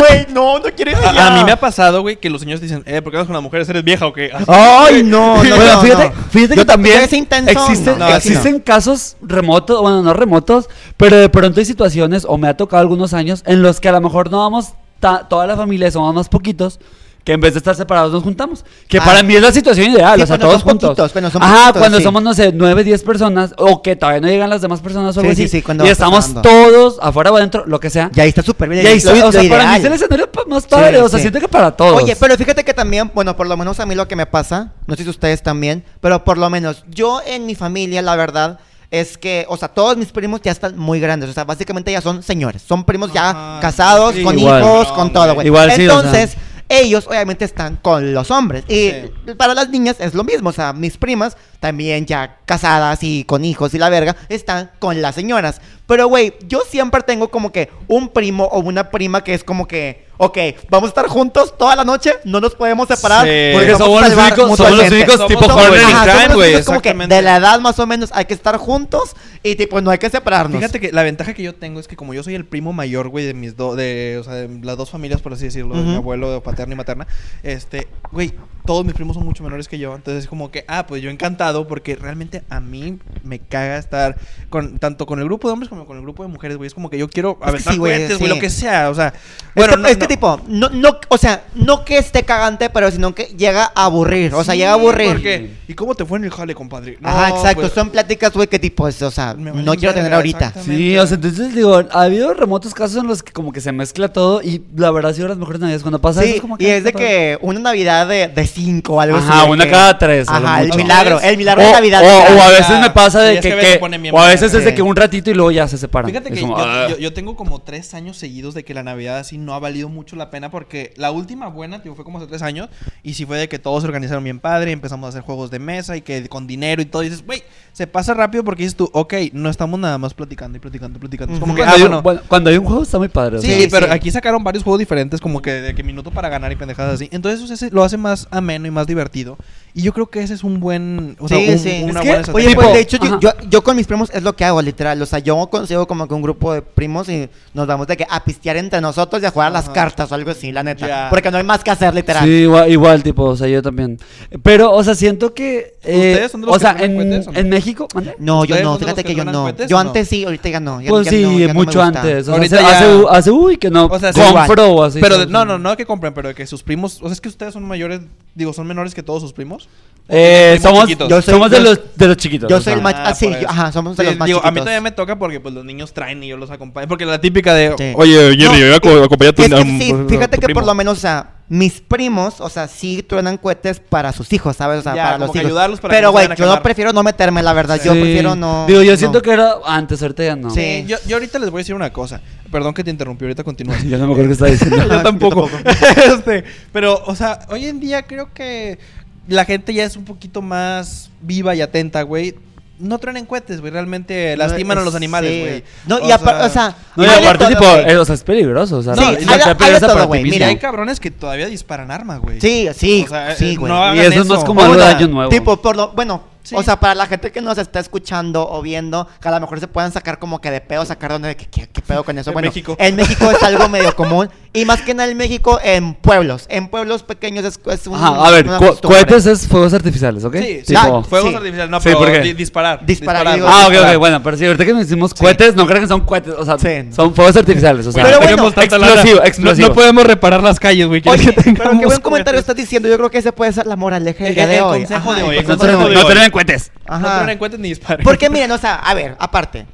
[0.08, 1.28] güey, no, no quiero ir allá.
[1.28, 3.28] A, a mí me ha pasado, güey, que los señores dicen, eh, ¿por qué vas
[3.28, 3.68] con las mujeres?
[3.70, 4.32] ¿Eres vieja o qué?
[4.48, 6.16] Ay, no, no, bueno, no, fíjate, no.
[6.30, 8.64] fíjate Yo que también es intenso, existen, no, no.
[8.64, 13.14] casos remotos, bueno, no remotos, pero de pronto hay situaciones, o me ha tocado algunos
[13.14, 16.30] años, en los que a lo mejor no vamos ta- toda la familia, somos más
[16.30, 16.80] poquitos,
[17.28, 18.64] que en vez de estar separados nos juntamos.
[18.88, 19.04] Que Ah.
[19.04, 20.90] para mí es la situación ideal, Sí, o sea, todos son juntos.
[20.92, 22.04] poquitos, cuando son Ajá, poquitos, cuando sí.
[22.06, 25.20] somos, no sé, nueve, diez personas, o que todavía no llegan las demás personas o
[25.20, 26.42] algo Sí, sí, así, sí, cuando y estamos pasando.
[26.42, 28.10] todos, afuera o adentro, lo que sea.
[28.16, 28.82] Y ahí está súper bien.
[28.86, 31.04] Y ahí lo- está, o lo sea, para mí es el escenario más padre, Sí,
[31.04, 31.24] o sea, sí.
[31.24, 32.02] siento que para todos.
[32.02, 34.72] Oye, pero fíjate que también, bueno, por lo menos a mí lo que me pasa,
[34.86, 38.60] no sé si ustedes también, pero por lo menos yo en mi familia, la verdad,
[38.90, 42.00] es que, o sea, todos mis primos ya están muy grandes, o sea, básicamente ya
[42.00, 43.60] son señores, son primos ya Ajá.
[43.60, 44.64] casados, Sí, con igual.
[44.64, 45.48] hijos, con todo, güey.
[45.48, 46.30] Igual sí, o sea.
[46.70, 48.64] Ellos obviamente están con los hombres.
[48.68, 49.34] Y Sí.
[49.38, 53.44] para las niñas es lo mismo, o sea, mis primas también ya casadas y con
[53.46, 55.62] hijos y la verga, están con las señoras.
[55.88, 59.68] Pero, güey, yo siempre tengo como que un primo o una prima que es como
[59.70, 60.38] que, ok,
[60.70, 63.26] vamos a estar juntos toda la noche, no nos podemos separar.
[63.26, 63.52] Sí.
[63.54, 66.34] Porque somos los únicos- somos los únicos Somos tipo jóvenes.
[66.36, 69.80] güey, como que de la edad más o menos hay que estar juntos y tipo
[69.80, 70.58] no hay que separarnos.
[70.60, 73.08] Fíjate que la ventaja que yo tengo es que como yo soy el primo mayor,
[73.08, 75.84] güey, de mis dos, de, o sea, de las dos familias, por así decirlo, de
[75.84, 77.08] mi abuelo paterna y materna,
[77.44, 78.34] este, güey,
[78.66, 81.10] todos mis primos son mucho menores que yo, entonces es como que, ah, pues yo
[81.10, 84.18] encantado, porque realmente a mí me caga estar
[84.50, 86.74] con, tanto con el grupo de hombres como con el grupo de mujeres, güey, es
[86.74, 88.36] como que yo quiero que aventar sí, güey, cohetes, güey, sí.
[88.36, 89.14] lo que sea, o sea,
[89.56, 92.70] Bueno, bueno, no- es que no- tipo, no, no, o sea, no que esté cagante,
[92.70, 95.14] pero sino que llega a aburrir, o sea, Sí, llega a aburrir.
[95.14, 96.98] porque, ¿y cómo te fue en el jale, compadre?
[97.02, 100.52] Ajá, exacto, pues, son pláticas, güey, que tipo, es, o sea, no quiero tener ahorita.
[100.66, 103.72] Sí, o sea, entonces digo, ha habido remotos casos en los que como que se
[103.72, 106.42] mezcla todo y la verdad ha sido las mejores navidades cuando pasa Sí, eso.
[106.42, 109.28] como y es de que una Navidad de, de cinco o algo así.
[109.30, 110.78] Ajá, una que- cada tres, a lo Ajá, el mucho.
[110.80, 112.02] milagro, el milagro o, de Navidad.
[112.04, 114.02] o- a veces me pasa Sí, de es que, que a veces que- se ponen
[114.02, 116.10] bien o a veces es de que un ratito y luego ya se separan.
[116.12, 116.88] Fíjate Es que como, yo, ah.
[116.90, 119.90] yo- yo tengo como tres años seguidos de que la Navidad así no ha valido
[119.90, 122.70] mucho la pena porque la última buena, tío, fue como hace tres años
[123.04, 125.50] y sí fue de que todos se organizaron bien padre y empezamos a hacer juegos
[125.52, 128.64] de mesa y que con dinero y todo y dices, güey, se pasa rápido porque
[128.64, 131.34] dices tú, ok, no estamos nada más platicando y platicando y platicando.
[131.36, 133.08] Es como que, cuando, ah, hay, bueno, un- bueno, cuando hay un juego está muy
[133.08, 133.38] padre.
[133.38, 133.68] o Sí, sea.
[133.70, 133.92] Pero sí.
[133.94, 137.08] aquí sacaron varios juegos diferentes, como que de que minuto para ganar y pendejadas así.
[137.12, 139.38] Entonces eso se- lo hace más ameno y más divertido.
[139.74, 141.16] Y yo creo que ese es un buen.
[141.20, 141.82] O sea, Sí, un- sí.
[141.84, 144.24] una Es que, buena oye, pues de hecho, yo, yo, yo con mis primos es
[144.24, 145.00] lo que hago, literal.
[145.00, 148.08] O sea, yo consigo como que un grupo de primos y nos vamos de que
[148.10, 150.88] a pistear entre nosotros y a jugar a las cartas o algo así, la neta.
[150.88, 151.08] Ya.
[151.12, 152.24] Porque no hay más que hacer, literal.
[152.24, 154.00] Sí, igual, igual, tipo, o sea, yo también.
[154.42, 155.76] Pero, o sea, siento que.
[155.84, 157.40] eh, ¿Ustedes son de los o que sea, en, cohetes o no?
[157.40, 157.88] en México.
[157.94, 158.16] ¿mande?
[158.18, 159.44] No, yo ¿Ustedes no, fíjate que que yo no.
[159.44, 159.82] cohetes Yo no?
[159.82, 160.82] antes sí, ahorita ya no.
[160.82, 162.00] ya- Pues ya sí, no, ya no mucho gusta.
[162.02, 162.22] antes.
[162.24, 165.00] O sea, Ahorita hace, ya- hace, hace, uy, que no O sea, compro o así.
[165.00, 166.98] Pero no, no, no que compren, pero que sus primos.
[167.02, 168.02] O sea, es que ustedes son mayores.
[168.36, 169.68] Digo, son menores que todos sus primos.
[170.10, 171.10] ¿O Eh, somos chiquitos?
[171.10, 172.50] yo soy- somos de, yo- los, de los chiquitos.
[172.50, 172.94] Yo soy el más.
[172.96, 173.50] Ah, Ah, sí, por yo- eso.
[173.50, 175.92] ajá, somos de los más digo, a mí todavía me toca porque pues los niños
[175.94, 176.88] traen y yo los acompaño.
[176.88, 177.94] Porque la típica de, Sí.
[177.96, 180.08] oye, Jerry, No, yo voy a co- acompañar a tu Es que um, sí, tu
[180.10, 180.60] fíjate que primo".
[180.62, 184.58] por lo menos, o sea, mis primos, o sea, sí truenan cohetes para sus hijos,
[184.58, 184.80] ¿sabes?
[184.80, 185.46] O sea, Ya, para los hijos.
[185.46, 187.80] ayudarlos para Pero, güey, yo no prefiero no meterme, la verdad.
[187.84, 188.66] Yo prefiero no.
[188.68, 188.98] Digo, yo no.
[188.98, 190.50] siento que era antes, ahorita ya no.
[190.50, 190.84] Sí.
[190.88, 192.22] Yo, yo ahorita les voy a decir una cosa.
[192.52, 193.84] Perdón que te interrumpí, ahorita continúas.
[193.88, 194.78] Ya no me acuerdo qué estaba diciendo.
[194.90, 195.50] yo tampoco.
[195.50, 198.80] Yo este, pero, o sea, hoy en día creo que
[199.28, 202.36] la gente ya es un poquito más viva y atenta, güey.
[202.80, 203.72] No truenen cohetes, güey.
[203.74, 205.64] Realmente lastiman a los animales, güey.
[205.88, 206.76] No, y aparte, o sea.
[206.96, 208.78] No, y aparte, todo, tipo, eh, o sea, es peligroso.
[208.78, 212.40] O sea, Sí, no, hay todo, para mira, hay cabrones que todavía disparan armas, güey.
[212.40, 213.72] Sí, sí, O sea, sí, eh, güey.
[213.72, 214.46] no Y eso es más eso.
[214.46, 215.30] como algo de año nuevo.
[215.30, 216.56] Tipo, por lo, bueno, Sí.
[216.56, 219.60] o sea, para la gente que nos está escuchando o viendo, que a lo mejor
[219.60, 222.30] se puedan sacar como que de pedo, sacar donde, ¿qué, qué, qué pedo con eso?
[222.30, 222.78] En bueno, México.
[222.80, 224.30] en México es algo medio común.
[224.58, 226.46] Y más que nada en México, en pueblos.
[226.50, 230.36] En pueblos pequeños es, es un, Ajá, a ver, una cohetes es fuegos artificiales, ¿ok?
[230.38, 230.74] Sí, sí.
[230.76, 231.36] Ah, Fuegos sí.
[231.36, 232.86] artificiales, no, Sí, pero disparar.
[232.86, 233.96] Disparar, digo, Ah, ok, disparar.
[233.96, 236.58] ok, bueno, pero sí, ahorita que decimos cohetes, no crean que son cohetes, o sea,
[236.58, 236.90] Sí.
[236.94, 238.04] son fuegos artificiales, o sea.
[238.04, 238.94] Pero bueno, tenemos tanta lana.
[238.94, 239.68] explosivo, No- explosivo.
[239.70, 241.02] No, podemos reparar las calles, güey.
[241.02, 242.90] ¿Quieres Oye, que pero qué buen comentario estás diciendo.
[242.90, 244.80] Yo creo que ese puede ser la moraleja del El- día de el hoy.
[244.80, 246.06] consejo de hoy, no hoy.
[246.14, 246.72] tienen cohetes.
[246.90, 247.16] No Ajá.
[247.18, 248.04] truenen cohetes ni disparen.
[248.04, 249.66] Porque miren, o sea, a ver, aparte,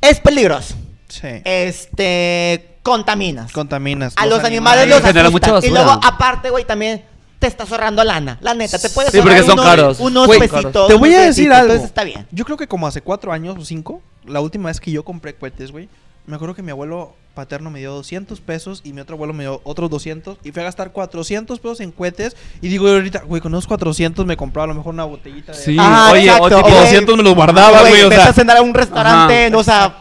[0.00, 0.74] es peligroso.
[1.08, 1.28] Sí.
[1.44, 3.50] Este, contaminas.
[3.50, 4.12] Contaminas.
[4.16, 5.72] a los animales y los genera mucha Y basura.
[5.84, 7.04] luego, aparte, güey, también
[7.40, 8.38] te estás ahorrando lana.
[8.40, 10.00] La neta, te puedes Sí, porque ahorrar son unos, caros.
[10.00, 10.86] unos Güey, pesitos.
[10.88, 11.72] Te voy a decir pesitos, algo.
[11.72, 12.26] Entonces está bien.
[12.30, 15.34] Yo creo que como hace cuatro años o cinco, la última vez que yo compré
[15.34, 15.88] cohetes, güey,
[16.26, 19.44] me acuerdo que mi abuelo paterno me dio 200 pesos y mi otro abuelo me
[19.44, 23.40] dio otros 200 y fui a gastar 400 pesos en cohetes y digo ahorita, güey,
[23.42, 25.58] con esos 400 me compraba a lo mejor una botellita de...
[25.58, 26.74] Sí, Ajá, oye, o tipo, güey.
[26.74, 28.28] 200 me los guardaba, güey, o sea...
[28.28, 29.98] a cenar a un restaurante, Ajá, no, o sea.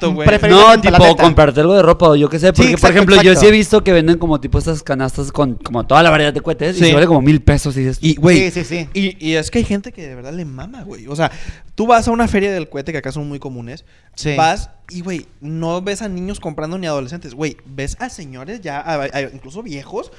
[0.49, 2.53] No, tipo, comprarte algo de ropa o yo qué sé.
[2.53, 5.55] Porque, por exacto, ejemplo, yo sí he visto que venden como tipo estas canastas con
[5.55, 6.83] como toda la variedad de cohetes Sí.
[6.83, 8.89] y se vale como mil pesos y dices, Y, güey, Sí, sí, sí.
[8.93, 11.07] Y, y es que hay gente que de verdad le mama, güey.
[11.07, 11.31] O sea,
[11.75, 13.85] tú vas a una feria del cohete, que acá son muy comunes.
[14.15, 14.35] Sí.
[14.35, 17.22] Vas y, güey, no ves a niños comprando ni adolescentes.
[17.33, 20.12] Güey, ves a señores ya, a- a- incluso viejos,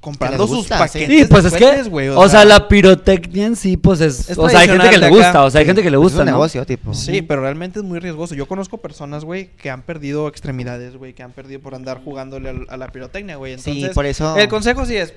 [0.00, 4.00] comprando sus paquetes Sí, pues de es que, o, sea, la pirotecnia en sí, pues
[4.00, 5.96] es, Es o sea, hay gente que le gusta, o sea, hay gente que le
[5.96, 6.32] Es gusta, un ¿no?
[6.32, 6.94] negocio, tipo.
[6.94, 8.34] Sí, pero realmente es muy riesgoso.
[8.36, 12.48] Yo conozco personas, güey, que han perdido extremidades, güey, que han perdido por andar jugándole
[12.48, 13.58] al- a, la pirotecnia, güey.
[13.58, 15.12] Sí, Entonces, por eso- El consejo sí es,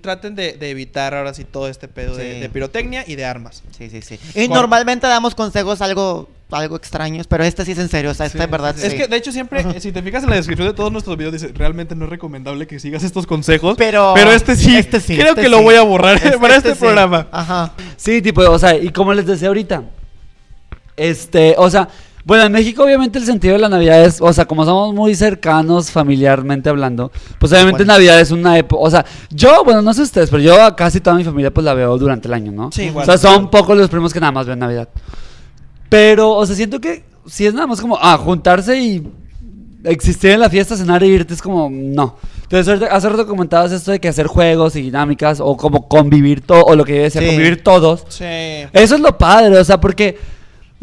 [0.00, 2.40] traten de, de evitar ahora sí todo este pedo de, Sí.
[2.40, 3.62] de pirotecnia y de armas.
[3.76, 4.18] Sí, sí, sí.
[4.34, 8.26] Y normalmente damos consejos algo, algo extraños, pero este sí es en serio, o sea,
[8.26, 8.78] este Sí, es verdad.
[8.78, 8.96] Es sí.
[8.96, 11.48] que, de hecho, siempre, si te fijas en la descripción de todos nuestros videos, dice,
[11.54, 13.74] realmente no es recomendable que sigas estos consejos.
[13.76, 16.72] Pero- pero este sí, este sí, creo este que lo voy a borrar para este,
[16.74, 16.78] sí.
[16.80, 17.28] programa.
[17.30, 17.72] Ajá.
[17.96, 19.82] Sí, tipo, o sea, y como les decía ahorita,
[20.96, 21.88] este, o sea,
[22.24, 25.14] Bueno, en México obviamente el sentido de la Navidad es, o sea, como somos muy
[25.14, 27.92] cercanos familiarmente hablando, pues obviamente Bueno.
[27.92, 31.00] Navidad es una época, o sea, yo, bueno, no sé ustedes, pero yo a casi
[31.00, 32.72] toda mi familia pues la veo durante el año, ¿no?
[32.72, 33.02] Sí, igual.
[33.02, 34.88] O sea, son pocos los primos que nada más ven Navidad.
[35.90, 39.06] Pero, o sea, siento que si es nada más como, ah, juntarse y
[39.84, 42.16] existir en la fiesta, cenar e irte, es como, no.
[42.44, 46.64] Entonces, hace rato comentabas esto de que hacer juegos y dinámicas, o como convivir todo,
[46.64, 47.26] o lo que yo decía, Sí.
[47.26, 48.04] convivir todos.
[48.08, 48.24] Sí.
[48.24, 50.18] Eso es lo padre, o sea, porque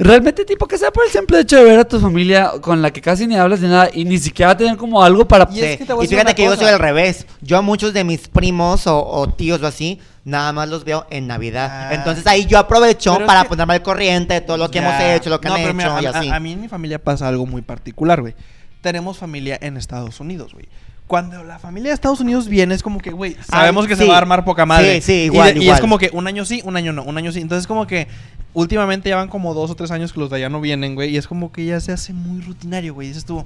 [0.03, 2.91] realmente, tipo, que sea por el simple hecho de ver a tu familia con la
[2.91, 5.47] que casi ni hablas ni nada y ni siquiera tener como algo para.
[5.51, 5.77] Y es Sí.
[5.79, 6.61] que te voy a Y decir fíjate una que yo cosa.
[6.63, 7.25] soy al revés.
[7.41, 11.05] Yo a muchos de mis primos o, o tíos o así, nada más los veo
[11.09, 11.69] en Navidad.
[11.71, 11.93] Ah.
[11.95, 14.79] Entonces ahí yo aprovecho Pero es para que- ponerme al corriente de todo lo que
[14.79, 16.29] hemos hecho, lo que No, han pero hecho mira, y a, así.
[16.29, 18.33] a- a mí en mi familia pasa algo muy particular, güey.
[18.81, 20.67] Tenemos familia en Estados Unidos, güey.
[21.12, 24.04] Cuando la familia de Estados Unidos viene, es como que, güey, sabemos Ay, que sí.
[24.04, 25.02] se va a armar poca madre.
[25.02, 27.17] Sí, sí, Y igual, Y, es como que un año sí, un año no, un
[27.17, 27.41] año sí.
[27.41, 28.08] Entonces, como que
[28.54, 31.10] últimamente ya van como dos o tres años que los de allá no vienen, güey.
[31.10, 33.10] Y es como que ya se hace muy rutinario, güey.
[33.10, 33.43] Dices tú,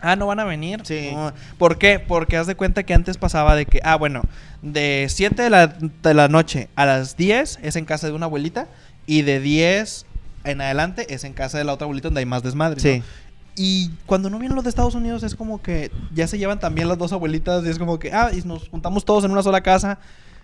[0.00, 0.82] ah, no van a venir.
[0.84, 1.10] Sí.
[1.12, 1.32] No.
[1.58, 1.98] ¿Por qué?
[1.98, 4.22] Porque haz de cuenta que antes pasaba de que, ah, bueno,
[4.62, 8.26] de 7 de la, de la noche a las 10 es en casa de una
[8.26, 8.68] abuelita.
[9.06, 10.06] Y de 10
[10.44, 12.78] en adelante es en casa de la otra abuelita donde hay más desmadre.
[12.78, 12.98] Sí.
[12.98, 13.25] ¿no?
[13.56, 16.88] Y cuando no vienen los de Estados Unidos es como que ya se llevan también
[16.88, 19.62] las dos abuelitas y es como que, ah, y nos juntamos todos en una sola
[19.62, 19.98] casa.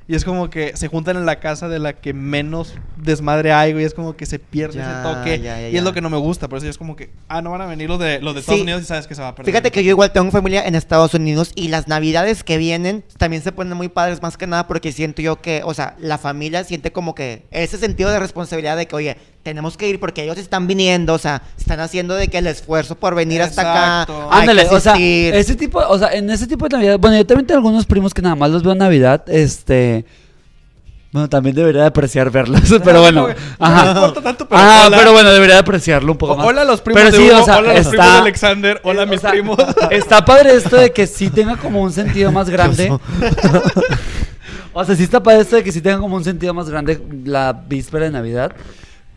[0.08, 3.72] Y es como que se juntan en la casa de la que menos desmadre hay,
[3.72, 3.84] güey.
[3.84, 5.38] Es como que se pierde Ya, ese toque.
[5.38, 6.48] ya, ya, y es lo que no me gusta.
[6.48, 8.58] Por eso es como que, ah, no van a venir los de, los de Estados
[8.58, 8.62] Sí.
[8.64, 9.52] Unidos y sabes que se va a perder.
[9.54, 13.44] Fíjate que yo igual tengo familia en Estados Unidos y las navidades que vienen también
[13.44, 16.64] se ponen muy padres más que nada porque siento yo que, o sea, la familia
[16.64, 20.38] siente como que ese sentido de responsabilidad de que, oye, tenemos que ir porque ellos
[20.38, 24.28] están viniendo, o sea, están haciendo de que el esfuerzo por venir hasta acá.
[24.30, 27.46] Ándale, o sea, ese tipo, o sea, en ese tipo de Navidad, bueno, yo también
[27.46, 30.04] tengo algunos primos que nada más los veo en Navidad, este,
[31.12, 33.34] bueno, también debería de apreciar verlos, pero bueno, no
[33.66, 33.84] ajá.
[33.84, 34.96] me importa tanto, pero ah, hola.
[34.96, 36.46] pero bueno, debería de apreciarlo un poco más.
[36.46, 38.12] Hola a los primos Pero de sí, Hugo, o sea, hola a los primos de
[38.12, 39.58] Alexander, hola a o mis sea, primos.
[39.90, 42.90] Está padre esto de que sí tenga como un sentido más grande.
[44.72, 46.98] o sea, sí está padre esto de que sí tenga como un sentido más grande
[47.24, 48.52] la víspera de Navidad.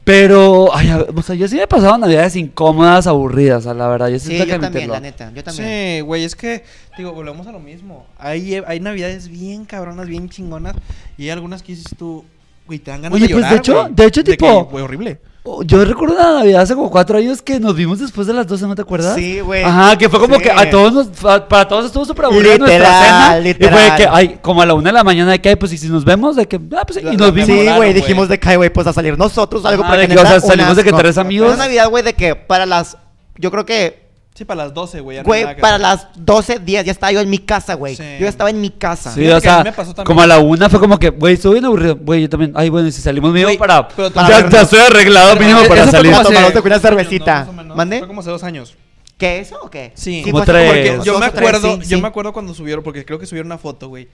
[0.05, 3.87] Pero, ay, a- o sea, yo sí me he pasado navidades incómodas, aburridas, a la
[3.87, 4.07] verdad.
[4.09, 4.93] Yo Sí, yo que también, admitirlo.
[4.93, 5.67] la neta, yo también.
[5.97, 6.63] Sí, güey, es que,
[6.97, 8.05] digo, volvemos a lo mismo.
[8.19, 10.75] Hay, hay navidades bien cabronas, bien chingonas.
[11.17, 12.23] Y hay algunas que dices tú,
[12.67, 13.93] güey, te dan ganas Oye, de pues, de llorar, hecho- güey.
[13.95, 15.19] de hecho, que, tipo- Güey, horrible.
[15.65, 18.65] Yo recuerdo una Navidad hace como cuatro años que nos vimos después de las 12,
[18.67, 19.15] ¿no te acuerdas?
[19.15, 19.63] Sí, güey.
[19.63, 20.41] Ajá, que fue como Sí.
[20.41, 23.49] que a todos nos, a- para todos estuvo súper aburrida nuestra Literal, cena.
[23.49, 23.97] Y fue literal.
[23.97, 25.87] que, ay, como a la una de la mañana de que, ay, pues y si
[25.87, 27.47] nos vemos, de que, ah, pues y nos vimos.
[27.49, 30.19] Sí, güey, dijimos de que, güey, pues a salir nosotros algo Ajá, porque de que,
[30.21, 31.49] o sea, salimos de que tres amigos.
[31.53, 32.97] Una Navidad, güey, de que para las,
[33.37, 34.04] yo creo que
[34.35, 35.17] Sí, para las 12, güey.
[35.19, 37.95] no Güey, para las 12 días ya estaba yo en mi casa, güey.
[37.95, 38.03] Sí.
[38.19, 39.13] Yo estaba en mi casa.
[39.13, 40.05] Sí, o a sea, mí me pasó también.
[40.07, 41.95] como a la una fue como que, güey, estoy bien aburrido.
[41.95, 42.51] Güey, yo también.
[42.53, 43.87] Ay, bueno, y si salimos mínimo Güey, para.
[43.87, 46.11] pero ya, ya estoy arreglado Pero mínimo eso para fue salir.
[46.11, 47.47] como hace- una cervecita.
[47.75, 47.99] ¿Mande?
[47.99, 48.75] Fue como hace dos años.
[49.17, 49.93] ¿Qué eso o qué?
[49.95, 50.21] Sí.
[50.23, 50.67] Como fue tres.
[50.69, 52.01] Porque dos yo me tres, acuerdo, sí, yo sí.
[52.01, 54.09] me acuerdo cuando subieron, porque creo que subieron una foto, güey.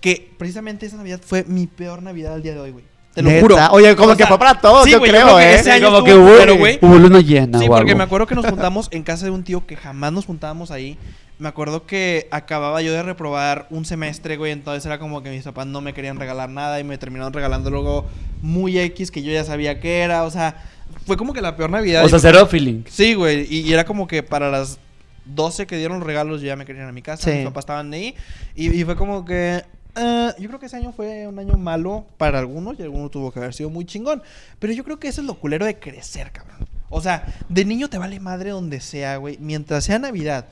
[0.00, 2.84] Que precisamente esa Navidad fue mi peor Navidad al día de hoy, güey.
[3.20, 3.40] Te lo ¿Neta?
[3.42, 3.56] juro.
[3.72, 5.54] Oye, como O que sea, fue para todos, sí, yo güey, creo, que ¿eh?
[5.54, 6.78] ese año como que estuvo hubo, culero, güey.
[6.80, 7.98] hubo luna llena, Sí, o porque algo.
[7.98, 10.96] me acuerdo que nos juntamos en casa de un tío que jamás nos juntábamos ahí.
[11.38, 14.52] Me acuerdo que acababa yo de reprobar un semestre, güey.
[14.52, 17.70] Entonces era como que mis papás no me querían regalar nada y me terminaron regalando
[17.70, 18.04] luego
[18.42, 20.24] muy X que yo ya sabía que era.
[20.24, 20.62] O sea,
[21.06, 22.04] fue como que la peor Navidad.
[22.04, 22.82] O sea, cero feeling.
[22.90, 23.46] Sí, güey.
[23.48, 24.78] Y, y era como que para las
[25.24, 27.30] 12 que dieron los regalos yo ya me querían a mi casa.
[27.30, 27.36] Sí.
[27.38, 28.14] Mis papás estaban ahí.
[28.54, 29.62] Y, y fue como que...
[29.96, 33.32] eh, yo creo que ese año fue un año malo para algunos y algunos tuvo
[33.32, 34.22] que haber sido muy chingón.
[34.58, 36.68] Pero yo creo que eso es lo culero de crecer, cabrón.
[36.88, 39.38] O sea, de niño te vale madre donde sea, güey.
[39.38, 40.46] Mientras sea Navidad.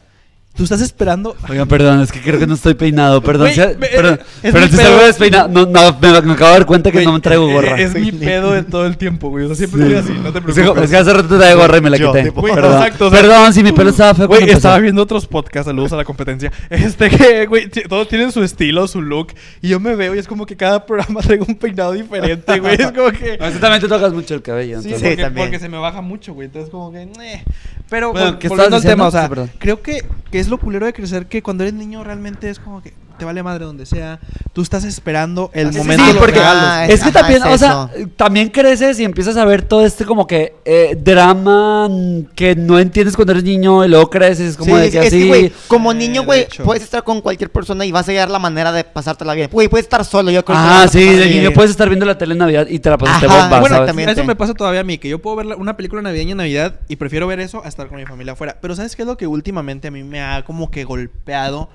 [0.56, 1.37] Tú estás esperando...
[1.48, 3.22] Oigan, perdón, es que creo que no estoy peinado.
[3.22, 4.18] Perdón, Güey, me- perdón.
[4.42, 4.88] es pero mi si pedo.
[4.88, 5.48] salgo despeinado.
[5.50, 7.80] No, no, me, me acabo de dar cuenta que Güey, no me traigo gorra.
[7.80, 9.44] Es, mi pedo de todo el tiempo, güey.
[9.44, 9.94] O sea, siempre Sí.
[9.94, 10.82] estoy así, no te que- preocupes.
[10.82, 12.24] Es que hace rato traía gorra y me la Yo, quité.
[12.24, 12.72] tipo, Güey, Perdón.
[12.82, 14.26] exacto, o sea, Perdón, si mi pelo estaba feo.
[14.26, 14.58] Güey, cuando empezó.
[14.58, 16.50] estaba viendo otros podcasts, saludos a la competencia.
[16.70, 19.28] Este que, güey, todos tienen su estilo, su look.
[19.62, 22.74] Y yo me veo y es como que cada programa traigo un peinado diferente, güey.
[22.74, 23.38] Es como que.
[23.38, 24.82] No, es que también te tocas mucho el cabello.
[24.82, 25.46] Sí, entonces- Sí, porque, también.
[25.46, 26.46] porque se me baja mucho, güey.
[26.46, 27.02] Entonces, como que.
[27.02, 27.44] eh.
[27.90, 29.50] Pero, Bueno, vol- ¿qué volviendo estabas al tema, o sea, Sí, perdón.
[29.58, 32.83] creo que, que es lo culero de crecer que cuando eres niño realmente es como
[32.83, 34.21] que te vale madre donde sea.
[34.53, 36.38] Tú estás esperando el sí, momento sí, porque.
[36.41, 39.85] Ah, es que Ajá, también, es o sea, también creces y empiezas a ver todo
[39.85, 41.88] este como que eh, drama
[42.37, 45.19] que no entiendes cuando eres niño y luego creces, como Sí, de que es así.
[45.23, 48.31] que, güey, como Eh, niño, güey, puedes estar con cualquier persona y vas a hallar
[48.31, 49.51] la manera de pasártela bien.
[49.53, 52.35] Güey, puedes estar solo, yo creo Ah, sí, de niño puedes estar viendo la tele
[52.35, 53.88] en Navidad y te la pasaste Ajá, bomba, bueno, ¿sabes?
[53.88, 54.09] también.
[54.11, 56.77] Eso me pasa todavía a mí, que yo puedo ver una película navideña en Navidad
[56.88, 58.59] y prefiero ver eso a estar con mi familia afuera.
[58.61, 61.68] Pero ¿sabes qué es lo que últimamente a mí me ha como que golpeado?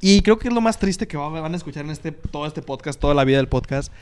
[0.00, 2.46] Y creo que es lo más triste que va- van a escuchar en este, todo
[2.46, 3.92] este podcast, toda la vida del podcast.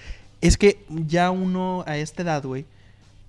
[0.40, 2.64] Es que ya uno a esta edad, güey,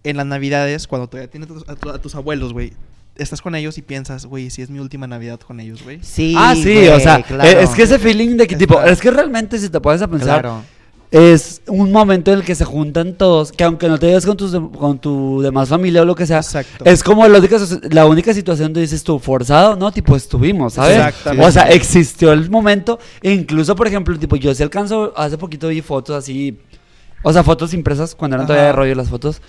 [0.04, 2.74] en las navidades, cuando todavía tienes a tus, a tu- a tus abuelos, güey,
[3.18, 6.00] estás con ellos y piensas, güey, si es mi última Navidad con ellos, güey.
[6.02, 7.44] Sí, ah, sí, o sea, claro.
[7.60, 10.42] es que ese feeling de que tipo, es que realmente si te pones a pensar,
[10.42, 10.64] Claro.
[11.12, 14.38] Es un momento en el que se juntan todos, que aunque no te lleves con,
[14.38, 16.86] tus con tu demás familia o lo que sea, Exacto.
[16.86, 17.58] es como la única,
[17.90, 19.92] la única situación donde dices tú, forzado, ¿no?
[19.92, 20.96] Tipo, estuvimos, ¿sabes?
[20.96, 21.46] Exactamente.
[21.46, 25.68] O sea, existió el momento, e incluso, por ejemplo, tipo, yo sí alcanzo, hace poquito
[25.68, 26.58] vi fotos así,
[27.24, 29.42] o sea, fotos impresas, cuando eran todavía de rollo las fotos,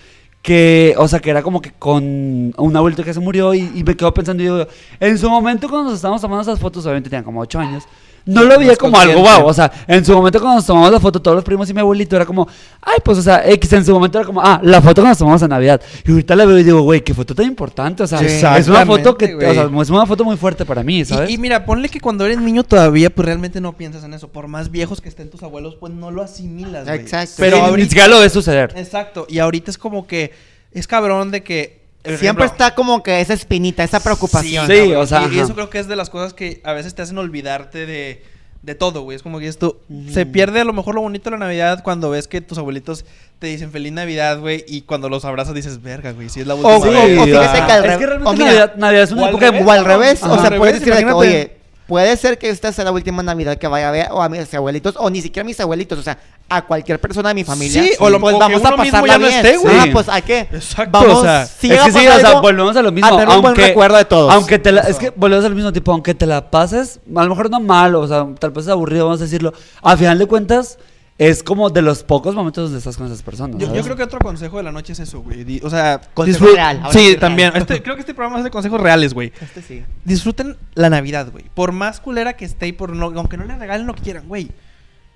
[0.42, 3.84] que, o sea, que era como que con un abuelito que se murió y, y
[3.84, 4.66] me quedo pensando, y digo,
[4.98, 7.84] en su momento cuando nos estábamos tomando esas fotos, obviamente tenían como 8 años,
[8.26, 11.00] no lo veía como algo guau, o sea, en su momento cuando nos tomamos la
[11.00, 12.46] foto, todos los primos y mi abuelito, era como,
[12.80, 15.18] ay, pues, o sea, X, en su momento era como, ah, la foto que nos
[15.18, 15.80] tomamos en Navidad.
[16.04, 18.86] Y ahorita la veo y digo, güey, qué foto tan importante, o sea, es una
[18.86, 21.30] foto que, o sea, es una foto muy fuerte para mí, ¿sabes?
[21.30, 24.28] Y, y mira, ponle que cuando eres niño todavía, pues realmente no piensas en eso.
[24.28, 27.00] Por más viejos que estén tus abuelos, pues no lo asimilas, güey.
[27.00, 27.34] Exacto.
[27.38, 27.88] Pero Sí, ni ahorita...
[27.88, 28.72] siquiera lo ves suceder.
[28.76, 29.26] Exacto.
[29.28, 30.32] Y ahorita es como que
[30.72, 31.81] es cabrón de que...
[32.02, 34.66] por Siempre ejemplo, está como que esa espinita, esa preocupación.
[34.66, 37.02] Sí, o sea, Y, eso creo que es de las cosas que a veces te
[37.02, 38.24] hacen olvidarte de,
[38.62, 39.14] de todo, güey.
[39.16, 39.80] Es como que esto...
[40.12, 43.04] Se pierde a lo mejor lo bonito de la Navidad cuando ves que tus abuelitos
[43.38, 44.64] te dicen Feliz Navidad, güey.
[44.66, 47.18] Y cuando los abrazas dices, verga, güey, si es la última O, vez.
[47.18, 49.14] o- o fíjate que al Es re- que realmente o mira, Navidad, Navidad es o
[49.14, 49.50] una al época de...
[49.52, 49.66] revés.
[49.66, 50.32] O al revés, Ajá.
[50.32, 52.92] o sea, Al puedes revés, decir de que, oye, puede ser que esta sea la
[52.92, 55.60] última Navidad que vaya a ver o a mis abuelitos, o ni siquiera a mis
[55.60, 56.18] abuelitos, o sea,
[56.56, 57.82] a cualquier persona de mi familia.
[57.82, 59.46] Sí, o lo- pues o vamos que a mismo pasarla ya no bien.
[59.46, 59.76] esté, güey.
[59.78, 60.38] Ah, pues hay que.
[60.40, 62.92] Exacto, Vamos, o sea, si es que a sí, o sea, algo, volvemos a lo
[62.92, 63.08] mismo.
[63.08, 64.32] a tener un buen aunque- recuerdo de todos.
[64.32, 67.28] Aunque te la, es que volvemos al mismo tipo, aunque te la pases, a lo
[67.30, 69.52] mejor no mal, o sea, tal vez aburrido, vamos a decirlo.
[69.82, 70.78] Al final de cuentas,
[71.18, 73.56] es como de los pocos momentos donde estás con esas personas.
[73.58, 75.60] Yo, creo que otro consejo de la noche es eso, güey.
[75.62, 77.20] O sea, Consejo real, Sí, sí, real.
[77.20, 77.52] también.
[77.54, 79.30] Este, creo que este programa es de consejos reales, güey.
[79.40, 79.84] Este sí.
[80.04, 81.44] Disfruten la Navidad, güey.
[81.54, 84.24] Por más culera que esté y por no, aunque no le regalen lo que quieran,
[84.26, 84.50] güey.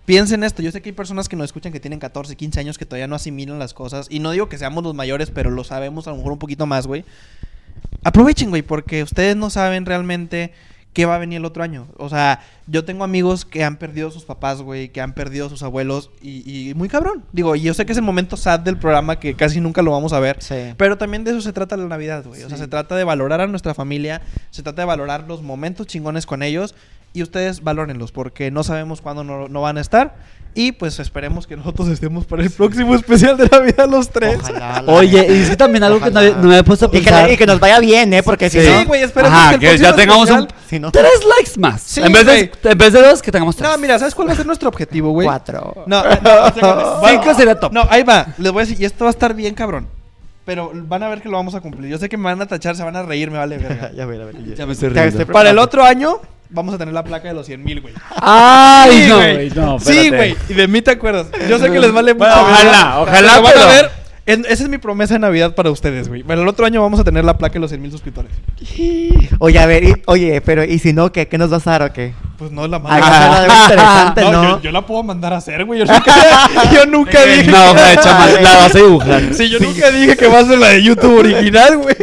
[0.06, 0.62] Piensen esto.
[0.62, 3.08] Yo sé que hay personas que nos escuchan que tienen 14, 15 años que todavía
[3.08, 4.06] no asimilan las cosas.
[4.08, 6.64] Y no digo que seamos los mayores, pero lo sabemos a lo mejor un poquito
[6.64, 7.04] más, güey.
[8.04, 10.52] Aprovechen, güey, porque ustedes no saben realmente
[10.92, 11.88] qué va a venir el otro año.
[11.98, 15.64] O sea, yo tengo amigos que han perdido sus papás, güey, que han perdido sus
[15.64, 17.24] abuelos y, y muy cabrón.
[17.32, 19.90] Digo, y yo sé que es el momento sad del programa que casi nunca lo
[19.90, 20.36] vamos a ver.
[20.40, 20.72] Sí.
[20.76, 22.44] Pero también de eso se trata la Navidad, güey.
[22.44, 25.86] O sea, se trata de valorar a nuestra familia, se trata de valorar los momentos
[25.86, 26.76] chingones con ellos
[27.18, 30.14] y ustedes valórenlos porque no sabemos cuándo no, no van a estar.
[30.58, 34.38] Y pues esperemos que nosotros estemos para el próximo especial de Navidad los tres.
[34.40, 36.98] Ojalá, la Oye, y que también algo que no, me he puesto a Y que,
[37.00, 37.30] pensar.
[37.30, 38.22] y que nos vaya bien, ¿eh?
[38.22, 38.86] Porque si Sí, no...
[38.86, 40.38] güey, esperemos Ajá, que el que próximo ya tengamos un...
[40.38, 40.90] especial- Si no...
[40.92, 41.82] Tres likes más.
[41.82, 43.68] Sí, en, vez de, en vez de dos, que tengamos tres.
[43.70, 45.26] No, mira, ¿sabes cuál va a ser nuestro objetivo, güey?
[45.26, 45.84] Cuatro.
[45.86, 46.10] No, no,
[46.62, 47.06] no.
[47.08, 47.72] Cinco sería top.
[47.74, 48.26] No, ahí va.
[48.38, 49.88] Les voy a decir, y esto va a estar bien cabrón.
[50.46, 51.90] Pero van a ver que lo vamos a cumplir.
[51.90, 53.90] Yo sé que me van a tachar, se van a reír, me vale verga.
[53.94, 54.54] ya ver, a ver.
[54.54, 55.26] Ya me estoy riendo.
[55.26, 57.94] Para el otro año, vamos a tener la placa de los 100 mil, güey.
[58.16, 59.50] Ay, Sí, no, güey.
[59.50, 60.36] no, Sí, güey.
[60.48, 61.26] Y de mí te acuerdas.
[61.48, 63.90] Yo sé que les vale Bueno, mucha ojalá, ojalá, Pero van pero- a ver.
[64.26, 66.22] En- esa es mi promesa de Navidad para ustedes, güey.
[66.22, 68.32] Para el otro año vamos a tener la placa de los 100 mil suscriptores.
[69.38, 71.28] Oye, a ver, y- oye, pero ¿y si no, qué?
[71.28, 72.12] ¿Qué nos vas a dar o qué?
[72.38, 73.06] Pues no la mando.
[73.62, 74.42] interesante, No, ¿no?
[74.56, 75.80] Yo, yo la puedo mandar a hacer, güey.
[75.80, 76.12] Yo nunca,
[76.74, 77.44] yo nunca dije.
[77.50, 79.22] No, que- güey, chaval, la vas a dibujar.
[79.34, 81.96] Sí, yo nunca dije que va a ser la de YouTube original, güey.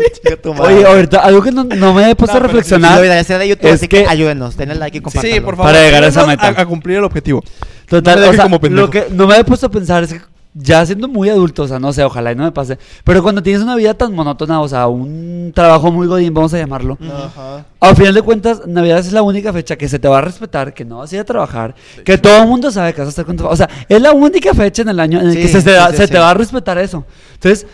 [0.59, 3.01] Oye, ahorita, algo que no, no me he puesto No, a pero sí, Sí, reflexionar.
[3.39, 5.01] de YouTube, es así que, que- ayúdenos, denle like y.
[5.19, 5.71] Sí, por favor.
[5.71, 6.47] Para llegar a esa meta.
[6.47, 7.43] A, a cumplir el objetivo.
[7.87, 8.85] Total, No me o sea, como pendejo.
[8.87, 10.21] lo que no me he puesto a pensar es que
[10.55, 13.41] ya siendo muy adulto, o sea, no sé, ojalá y no me pase, pero cuando
[13.41, 17.65] tienes una vida tan monótona, o sea, un trabajo muy godín, vamos a llamarlo, Ajá.
[17.79, 20.73] al final de cuentas, Navidad es la única fecha que se te va a respetar,
[20.73, 21.73] que no vas a ir a trabajar,
[22.05, 24.11] que todo el mundo sabe que vas a estar con tu O sea, es la
[24.11, 26.05] única fecha en el año en el Sí, que se, te, sí, da- sí, se
[26.07, 26.11] sí.
[26.13, 27.03] te va a respetar eso.
[27.33, 27.65] Entonces,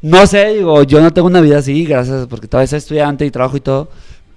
[0.00, 3.30] no sé, digo, yo no tengo una vida así, gracias, porque todavía soy estudiante y
[3.30, 3.88] trabajo y todo.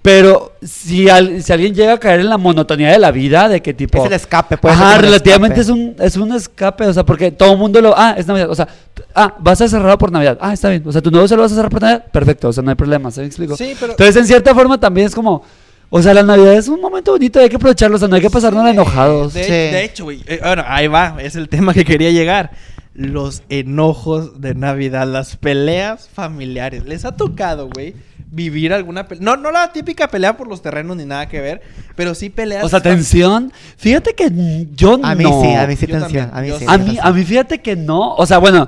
[0.05, 3.61] Pero si, al- si alguien llega a caer en la monotonía de la vida, de
[3.63, 3.97] que tipo...
[3.97, 7.31] Es el escape, puede ser Ajá, relativamente es un, es un escape, o sea, porque
[7.31, 7.97] todo el mundo lo...
[7.97, 8.67] Ah, es Navidad, o sea,
[9.15, 10.37] ah, vas a cerrar por Navidad.
[10.39, 12.49] Ah, está bien, o sea, tu nuevo se lo vas a cerrar por Navidad, perfecto,
[12.49, 13.57] o sea, no hay problema, ¿se me explico?
[13.57, 13.93] Sí, pero.
[13.93, 15.43] Entonces, en cierta forma, también es como...
[15.89, 18.21] O sea, la Navidad es un momento bonito, hay que aprovecharlo, o sea, no hay
[18.21, 19.33] que pasarnos Sí, enojados.
[19.33, 19.51] De, Sí.
[19.51, 20.21] de hecho, güey.
[20.27, 21.17] eh, bueno, ahí va.
[21.19, 22.51] Es el tema que quería llegar.
[22.93, 26.85] Los enojos de Navidad, las peleas familiares.
[26.85, 27.93] ¿Les ha tocado, güey?
[28.35, 29.23] Vivir alguna pelea.
[29.23, 31.61] No, no la típica pelea por los terrenos ni nada que ver.
[31.95, 32.65] Pero sí peleas.
[32.65, 33.53] O sea, tensión.
[33.77, 34.29] Fíjate que
[34.75, 35.41] yo A mí no.
[35.41, 36.29] sí, a mí sí Yo tensión.
[36.31, 36.65] también, A mí sí.
[36.67, 37.07] A mí, pasa.
[37.07, 38.67] a mí fíjate que no, o sea, bueno,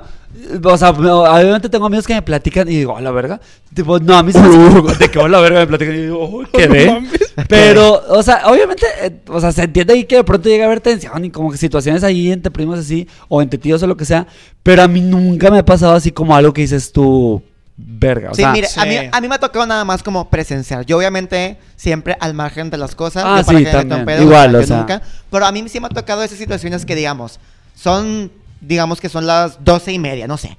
[0.64, 3.40] o sea, no, obviamente tengo amigos que me platican y digo, a la verga,
[3.74, 4.48] tipo, no, a mí se me
[4.98, 6.86] de que a la verga me platican y digo, "Uy, ¿qué No ve?
[6.86, 7.34] mames.
[7.48, 10.66] Pero, o sea, obviamente, eh, o sea, se entiende ahí que de pronto llega a
[10.68, 13.96] haber tensión y como que situaciones ahí entre primos así, o entre tíos o lo
[13.98, 14.26] que sea,
[14.62, 17.42] pero a mí nunca me ha pasado así como algo que dices tú,
[17.78, 19.08] verga, o Sí, sea, mire, a, mí, sí.
[19.12, 20.84] a mí me ha tocado nada más como presenciar.
[20.84, 23.22] Yo obviamente siempre al margen de las cosas.
[23.24, 24.04] Ah, yo para sí, que también.
[24.04, 24.76] pedo, Igual, o sea.
[24.78, 25.02] nunca.
[25.30, 27.38] Pero a mí sí me ha tocado esas situaciones que digamos,
[27.74, 30.56] son, digamos que son las doce y media, no sé.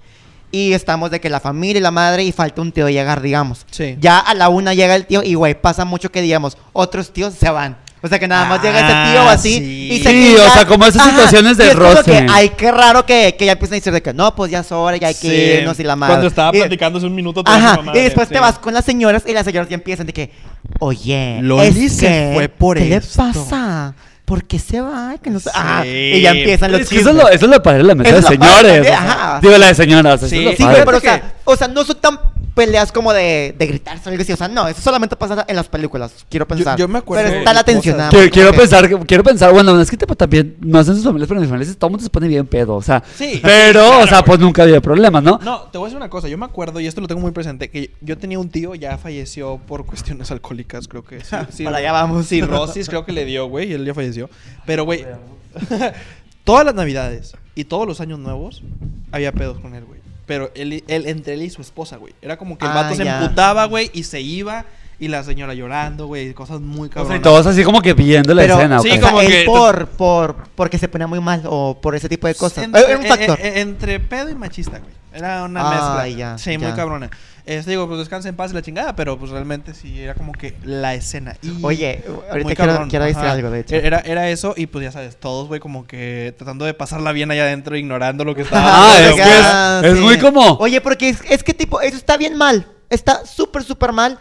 [0.52, 3.66] Y estamos de que la familia y la madre y falta un tío llegar, digamos.
[3.70, 3.98] Sí.
[4.00, 7.36] Ya a la una llega el tío y, güey, pasa mucho que, digamos, otros tíos
[7.36, 7.78] se van.
[8.02, 9.58] O sea, que nada más llega ese tío o Ah, así.
[9.58, 9.90] sí.
[9.92, 12.04] Y se Sí, o sea, como esas situaciones de roce.
[12.06, 14.60] que, ay, qué raro que, que ya empiezan a decir de que no, pues ya
[14.60, 15.58] es hora, ya hay que Sí.
[15.60, 16.14] irnos y la madre.
[16.14, 17.44] Cuando estaba platicando hace un minuto.
[17.44, 20.06] te Ajá, "Madre", y después te vas con las señoras y las señoras ya empiezan
[20.08, 20.32] de que,
[20.80, 23.24] oye, Loli es que, fue por ¿qué esto".
[23.26, 23.94] le pasa?
[24.24, 25.16] ¿Por qué se va?
[25.22, 25.50] Que no sé.
[25.50, 25.56] Sí.
[25.60, 27.84] Ajá, y ya empiezan los Es que eso, es lo, eso es lo padre de
[27.86, 28.64] la mesa Eso de padre señores.
[28.74, 29.40] también, o sea, ajá.
[29.42, 30.22] Digo, la de señoras.
[30.22, 30.84] Sí, sí, padre.
[30.86, 32.20] pero o sea, o sea, no son tan
[32.66, 34.34] peleas como de, de gritarse o algo así.
[34.34, 36.78] O sea, no, eso solamente pasa en las películas, quiero pensar.
[36.78, 37.74] yo me acuerdo Pero está la cosas.
[37.74, 37.98] tensión.
[37.98, 41.28] nada Quiero, más, pensar, quiero pensar, bueno, es que tipo, también, no hacen sus familias,
[41.30, 43.02] pero en mis familias todo el mundo se pone bien pedo, o sea.
[43.16, 43.40] Sí.
[43.42, 45.40] Pero, Claro, o sea, pues nunca había problemas, ¿no?
[45.42, 46.28] No, te voy a decir una cosa.
[46.28, 48.98] Yo me acuerdo, y esto lo tengo muy presente, que yo tenía un tío, ya
[48.98, 51.36] falleció por cuestiones alcohólicas, creo que sí.
[51.52, 52.28] sí Para allá vamos.
[52.28, 54.30] Cirrosis creo que le dio, güey, y él ya falleció.
[54.66, 55.06] Pero, güey,
[56.44, 58.64] todas las navidades y todos los años nuevos
[59.12, 59.99] había pedos con él, güey.
[60.30, 62.14] Pero él, él, entre él y su esposa, güey.
[62.22, 63.20] Era como que el Ah, vato se ya.
[63.20, 64.64] emputaba, güey, y se iba.
[65.02, 67.20] Y la señora llorando, güey, cosas muy O sea, cabronas.
[67.20, 68.80] y todos así como que viendo la Pero, escena.
[68.80, 68.94] sí, ¿ok?
[68.96, 72.08] o sea, como él que- por, por, porque se ponía muy mal o por ese
[72.10, 72.66] tipo de cosas.
[72.66, 73.40] Entre, Era un factor.
[73.42, 74.92] eh, eh, entre pedo y machista, güey.
[75.12, 75.72] Era una Ah,
[76.04, 76.08] mezcla.
[76.20, 77.10] ya, sí, muy cabrona.
[77.50, 80.34] Este, digo, pues descansa en paz y la chingada, pero pues realmente sí, era como
[80.34, 81.36] que la escena.
[81.42, 82.54] Y Oye, ahorita
[82.88, 83.32] quiero, decir ajá.
[83.32, 83.76] algo, de hecho.
[83.76, 87.32] Era, era eso, y pues ya sabes, todos, güey, como que tratando de pasarla bien
[87.32, 89.34] allá adentro, ignorando lo que estaba Ah, es que güey.
[89.42, 92.68] Ah, es muy como- Oye, porque es, es que tipo, eso está bien mal.
[92.88, 94.20] Está súper, súper mal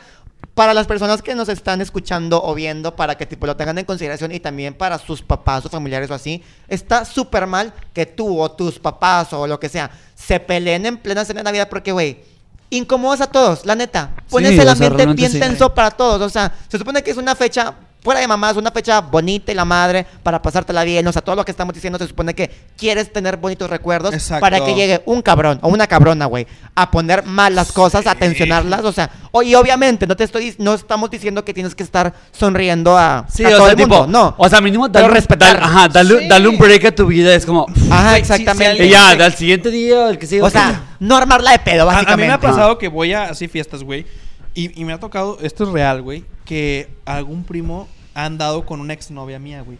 [0.54, 3.84] para las personas que nos están escuchando o viendo, para que tipo lo tengan en
[3.84, 6.42] consideración y también para sus papás o familiares o así.
[6.66, 10.96] Está súper mal que tú o tus papás o lo que sea se peleen en
[10.96, 12.37] plena cena de Navidad porque, güey,
[12.70, 14.10] incomodas a todos, la neta.
[14.28, 15.40] Pones Sí, el sea, ambiente bien sí.
[15.40, 16.20] tenso para todos.
[16.22, 19.54] O sea, se supone que es una fecha fuera de mamás, una fecha bonita y
[19.56, 21.06] la madre para pasártela bien.
[21.08, 24.40] O sea, todo lo que estamos diciendo se supone que quieres tener bonitos recuerdos Exacto.
[24.40, 26.46] para que llegue un cabrón o una cabrona, güey,
[26.76, 28.84] a poner mal las cosas, a tensionarlas.
[28.84, 32.14] O sea, o- y obviamente no te estoy, no estamos diciendo que tienes que estar
[32.32, 34.06] sonriendo a, Sí, a o todo sea, el tipo, mundo.
[34.18, 34.34] No.
[34.38, 35.60] O sea, mínimo Pero darle, respetar.
[35.62, 36.28] ajá, darle, Sí.
[36.28, 37.66] darle un break a tu vida, es como.
[37.90, 38.66] Ajá, Güey, si- si exactamente.
[38.68, 40.42] alguien- Y ya, al siguiente día, el que sigue.
[40.42, 42.22] o sea, no armarla de pedo, A, a básicamente.
[42.22, 44.06] mí me ha pasado que voy a así fiestas, güey.
[44.54, 48.80] Y, y me ha tocado, esto es real, güey, que algún primo ha andado con
[48.80, 49.78] una exnovia mía, güey.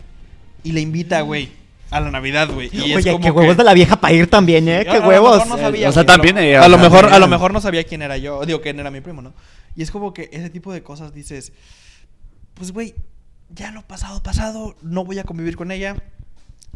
[0.62, 1.50] Y le invita, güey,
[1.90, 2.68] a la Navidad, güey.
[2.72, 4.84] Y es Oye, como qué huevos que- de la vieja para ir también, ¿eh?
[4.84, 5.32] Qué a lo huevos.
[5.38, 7.26] mejor no sabía, O sea, güey, a también, eh, A, lo sea, mejor, a lo
[7.28, 8.44] mejor no sabía quién era yo.
[8.44, 9.32] Digo, quién era mi primo, ¿no?
[9.74, 11.52] Y es como que ese tipo de cosas dices,
[12.54, 12.94] pues, güey,
[13.50, 15.96] ya lo pasado, pasado, no voy a convivir con ella.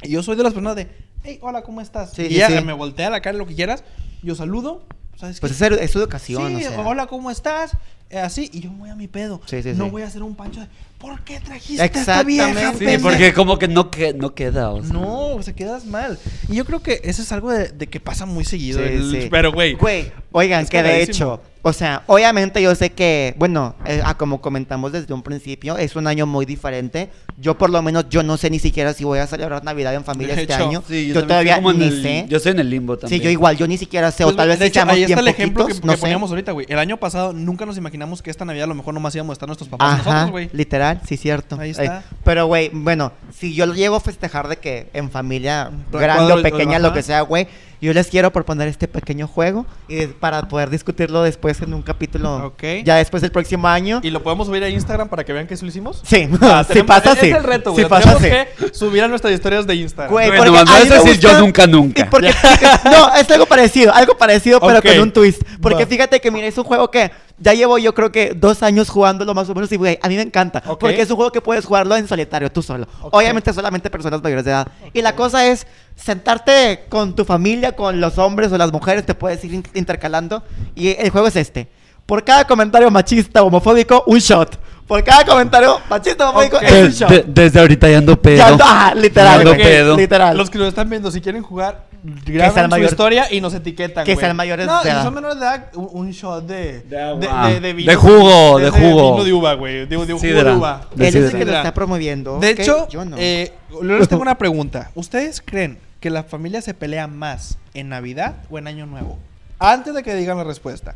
[0.03, 0.88] Y yo soy de las personas de,
[1.22, 2.12] hey, hola, ¿cómo estás?
[2.12, 2.64] Sí, y sí, ella sí.
[2.64, 3.84] me voltea la cara, lo que quieras,
[4.22, 4.82] yo saludo,
[5.16, 6.80] ¿sabes Pues es, es su educación, Sí, o sea.
[6.80, 7.72] hola, ¿cómo estás?
[8.12, 9.40] Eh, así, y yo me voy a mi pedo.
[9.46, 9.90] Sí, sí, no sí.
[9.90, 10.66] voy a hacer un pancho de,
[10.98, 12.48] ¿por qué trajiste a esta vieja?
[12.50, 12.78] Exactamente.
[12.78, 14.68] Sí, pendeja?" porque como que no, que, no queda.
[14.70, 14.92] O sea.
[14.92, 16.18] No, o sea, quedas mal.
[16.50, 18.80] Y yo creo que eso es algo de, de que pasa muy seguido.
[18.80, 19.28] Sí, el- sí.
[19.30, 19.72] Pero, güey.
[19.74, 24.18] Güey, oigan, Es que de hecho, o sea, obviamente yo sé que, bueno, eh, ah,
[24.18, 27.08] como comentamos desde un principio, es un año muy diferente.
[27.38, 30.04] Yo por lo menos, yo no sé ni siquiera si voy a celebrar Navidad en
[30.04, 30.82] familia De este hecho, año.
[30.86, 32.26] Sí, yo también todavía ni el- sé.
[32.28, 33.20] Yo estoy en el limbo también.
[33.20, 35.20] Sí, yo igual, yo ni siquiera sé, Pues, o tal vez de hecho, ahí está
[35.20, 35.98] el ejemplo que, poquitos, que no sé.
[36.00, 36.66] poníamos ahorita, güey.
[36.68, 39.34] El año pasado nunca nos imaginamos que esta Navidad a lo mejor nomás íbamos a
[39.34, 40.50] estar nuestros papás Ajá, nosotros, güey.
[40.53, 41.59] literal, sí, cierto.
[41.61, 42.03] Ahí Eh, está.
[42.24, 46.42] pero, güey, bueno, si yo lo llego a festejar de que en familia grande o
[46.42, 47.46] pequeña, lo que sea, güey,
[47.80, 51.82] yo les quiero proponer este pequeño juego y de- para poder discutirlo después en un
[51.82, 52.62] capítulo, Ok.
[52.84, 53.98] ya después del próximo año.
[54.05, 56.00] ¿Y lo podemos subir a Instagram para que vean que eso lo hicimos?
[56.05, 57.30] Sí, Ah, si pasa, es sí.
[57.30, 57.88] el reto, Si güey.
[57.88, 58.22] pasa, sí.
[58.22, 60.12] tenemos que subir a nuestras historias de Instagram.
[60.12, 62.09] Güey, Bueno, porque nomás a decir yo nunca, nunca.
[62.09, 62.32] porque
[62.84, 65.42] no, es algo parecido, algo parecido, pero con un twist.
[65.61, 65.90] Porque Va.
[65.90, 67.11] fíjate que, mira, es un juego que
[67.43, 70.16] ya llevo yo creo que dos años jugándolo más o menos y, güey, a mí
[70.16, 70.62] me encanta.
[70.66, 70.80] Ok.
[70.80, 72.86] Porque es un juego que puedes jugarlo en solitario, tú solo.
[73.03, 73.14] Ok.
[73.14, 74.68] Obviamente solamente personas mayores de edad.
[74.93, 75.66] Y la cosa es
[75.97, 80.43] sentarte con tu familia, con los hombres o las mujeres, te puedes ir in- intercalando.
[80.74, 81.68] Y el juego es este.
[82.07, 84.59] Por cada comentario machista o homofóbico, un shot.
[84.86, 87.09] Por cada comentario machista o homofóbico, es un shot.
[87.11, 88.36] de- desde ahorita ya ando pedo.
[88.36, 89.97] Ya ando- ah, literal, Ando güey, pedo.
[89.97, 90.36] literal.
[90.36, 93.55] Los que lo están viendo, si quieren jugar, sean graben su mayor- historia y nos
[93.55, 94.24] etiquetan, que güey.
[94.26, 95.03] sean mayores no, de si edad.
[95.05, 96.80] son menores de edad, un, un shot de...
[96.80, 97.48] De agua.
[97.48, 97.90] De, de, vino.
[97.90, 99.12] De jugo, de jugo.
[99.12, 99.74] vino de uva, güey.
[99.74, 100.50] De, de jugo Sidra.
[100.50, 100.88] de uva.
[100.94, 102.38] De Él es el que lo está promoviendo.
[102.40, 103.16] De ok, hecho, yo no.
[103.18, 104.90] eh, yo les tengo una pregunta.
[104.94, 109.18] ¿Ustedes creen que la familia se pelea más en Navidad o en Año Nuevo?
[109.59, 110.94] Antes de que digan la respuesta.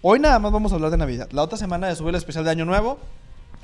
[0.00, 1.28] Hoy nada más vamos a hablar de Navidad.
[1.30, 2.98] La otra semana de subir el especial de Año Nuevo.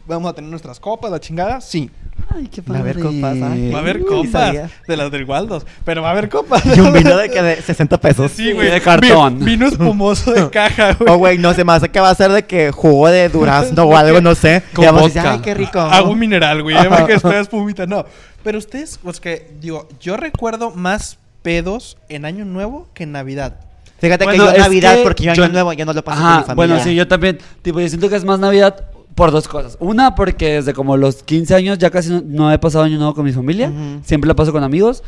[0.09, 1.61] Vamos a tener nuestras copas, la chingada.
[1.61, 1.91] Sí.
[2.35, 3.41] Ay, qué Va a haber copas.
[3.41, 4.55] Va a haber copas
[4.89, 5.65] de las del Waldos.
[5.85, 6.65] Pero va a haber copas.
[6.67, 8.33] Y un vino de que de 60 pesos.
[8.33, 8.71] Sí, güey.
[8.71, 9.39] de cartón.
[9.39, 11.11] Vi- Vino espumoso de caja, güey.
[11.15, 13.97] O, güey, no sé más, que va a ser de que jugo de durazno o
[13.97, 14.63] algo, no sé.
[14.75, 15.79] Con Y vamos a decir, ay, qué rico.
[15.79, 16.75] Agua mineral, güey.
[16.75, 17.87] Ya ven que esto es espumita.
[17.87, 18.05] No.
[18.43, 23.61] Pero ustedes, pues que, digo, yo recuerdo más pedos en Año Nuevo que en Navidad.
[24.01, 26.03] Fíjate Bueno, que yo es Navidad, que porque yo yo- Año Nuevo yo no lo
[26.05, 26.75] paso Ajá, con mi familia.
[26.75, 27.39] bueno, sí, yo también.
[27.63, 28.87] Tipo, yo siento que es más Navidad
[29.19, 29.77] por dos cosas.
[29.81, 33.15] Una, porque desde como los 15 años ya casi no, no he pasado año nuevo
[33.15, 33.69] con mi familia.
[33.69, 34.01] Ujú.
[34.05, 35.03] Siempre la paso con amigos.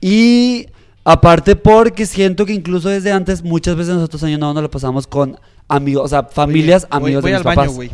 [0.00, 0.68] Y
[1.04, 5.08] aparte porque siento que incluso desde antes, muchas veces nosotros año nuevo no lo pasamos
[5.08, 5.36] con
[5.68, 7.74] amigos, o sea, familias, Oye, amigos voy de al mis baño, papás.
[7.74, 7.90] güey.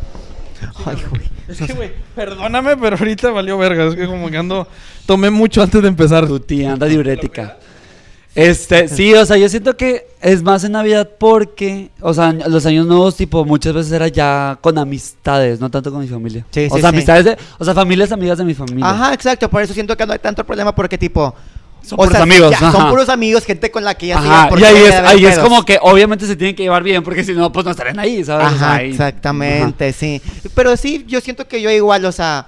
[0.85, 1.23] Ay, güey.
[1.47, 3.85] Es que, güey, perdóname, pero ahorita valió verga.
[3.87, 4.67] Es que como que ando...
[5.07, 6.27] Tomé mucho antes de empezar.
[6.27, 7.57] Tu tía anda diurética.
[8.35, 12.65] Este, sí, o sea, yo siento que es más en Navidad porque, o sea, los
[12.65, 16.43] años nuevos, tipo, muchas veces era ya con amistades, no tanto con mi familia.
[16.49, 16.95] Sí, o sí, sea, sí.
[16.95, 18.89] amistades de, o sea, familias amigas de mi familia.
[18.89, 19.49] Ajá, exacto.
[19.49, 21.33] Por eso siento que no hay tanto problema porque, tipo.
[21.83, 24.63] Son puros amigos, ya, son puros amigos, gente con la que ya se Ajá, y
[24.63, 27.51] ahí es, ahí es como que obviamente se tienen que llevar bien porque si no,
[27.51, 28.47] pues no estarían ahí, ¿sabes?
[28.47, 30.21] O sea, Ajá, ahí- exactamente, sí.
[30.55, 32.47] Pero sí, yo siento que yo igual, o sea,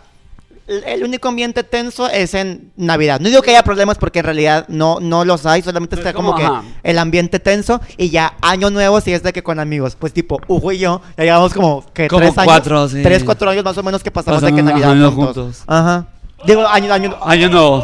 [0.67, 3.19] el único ambiente tenso es en Navidad.
[3.19, 6.15] No digo que haya problemas porque en realidad no, no los hay, solamente está es
[6.15, 9.59] como, como, que el ambiente tenso y ya año nuevo si es de que con
[9.59, 13.03] amigos, pues tipo Hugo y yo, ya llevamos como que Como tres años, cuatro, sí.
[13.03, 15.35] tres, cuatro años más o menos que pasamos de que Navidad ajá, juntos.
[15.35, 15.63] juntos.
[15.67, 16.07] Ajá.
[16.45, 17.83] Digo, año, año, Año nuevo.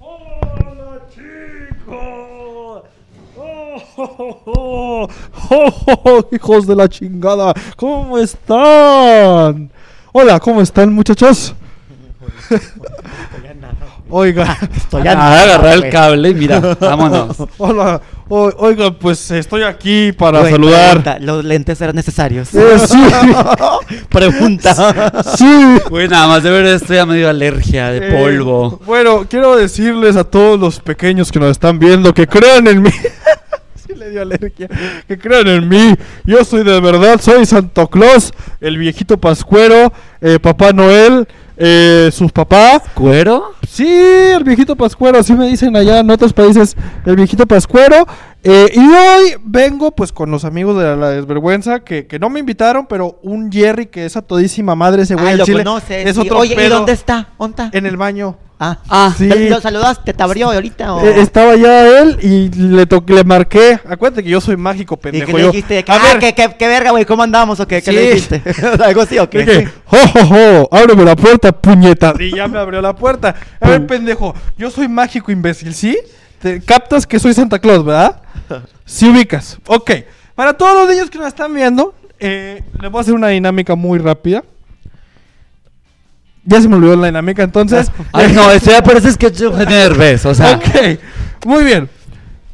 [0.00, 2.82] ¡Hola, chicos!
[3.96, 5.08] ¡Oh,
[6.04, 7.52] oh, hijos de la chingada!
[7.76, 9.70] ¿Cómo están?
[10.12, 11.54] Hola, ¿cómo están, muchachos?
[14.12, 17.36] Oiga, estoy Ah, a agarrar el cable y mira, vámonos.
[17.58, 20.88] hola, o- oiga, pues estoy aquí para Güey, saludar.
[21.02, 22.52] pregunta, ¿Los lentes eran necesarios?
[22.52, 22.98] Eh, sí,
[24.08, 25.22] Pregunta.
[25.36, 25.78] sí.
[25.88, 28.80] Güey, nada más de ver esto ya me dio alergia de Eh, polvo.
[28.84, 32.90] bueno, quiero decirles a todos los pequeños que nos están viendo que crean en mí.
[33.96, 34.68] Le dio alergia.
[35.06, 35.94] Que crean en mí.
[36.24, 41.26] Yo soy de verdad, soy Santo Claus, el viejito pascuero, eh, Papá Noel,
[41.56, 42.82] eh, sus papás.
[42.94, 43.52] ¿Cuero?
[43.68, 48.06] Sí, el viejito pascuero, así me dicen allá en otros países, el viejito pascuero.
[48.42, 52.30] Eh, y hoy vengo pues con los amigos de la, la desvergüenza que, que no
[52.30, 55.34] me invitaron, pero un Jerry que es a todísima madre ese güey.
[55.34, 56.06] Ah, lo chile, conoces.
[56.06, 56.22] Es sí.
[56.22, 57.28] otro Oye, ¿y dónde está?
[57.38, 57.76] ¿Dónde está?
[57.76, 58.38] En el baño.
[58.62, 59.26] Ah, Ah, Sí.
[59.26, 60.12] ¿Te- ¿Lo saludaste?
[60.12, 60.92] ¿Te abrió ahorita?
[60.94, 61.00] O...
[61.02, 63.80] Eh, estaba ya él y le, to- le marqué.
[63.88, 65.26] Acuérdate que yo soy mágico, ¿Y pendejo.
[65.28, 65.46] qué le yo.
[65.50, 65.84] dijiste?
[65.88, 67.80] A ah, ver, ¿qué, qué, qué verga, güey, ¿cómo andamos o qué?
[67.80, 68.08] ¿Qué le Sí.
[68.36, 68.42] dijiste?
[68.84, 69.38] ¿Algo así o qué?
[69.46, 72.12] Dije, jo, jo, jo, ábreme la puerta, puñeta.
[72.18, 73.34] Y ya me abrió la puerta.
[73.60, 75.96] A ver, pendejo, yo soy mágico, imbécil, ¿sí?
[76.42, 78.20] Te captas que soy Santa Claus, ¿verdad?
[78.84, 79.56] Sí ubicas.
[79.68, 79.90] Ok.
[80.34, 83.74] Para todos los niños que nos están viendo, eh, les voy a hacer una dinámica
[83.74, 84.42] muy rápida.
[86.44, 87.90] Ya se me olvidó la dinámica, entonces...
[88.12, 90.56] Ay, no, esto ya parece de Eugenio Derbez, o sea.
[90.56, 90.98] Ok,
[91.46, 91.88] muy bien.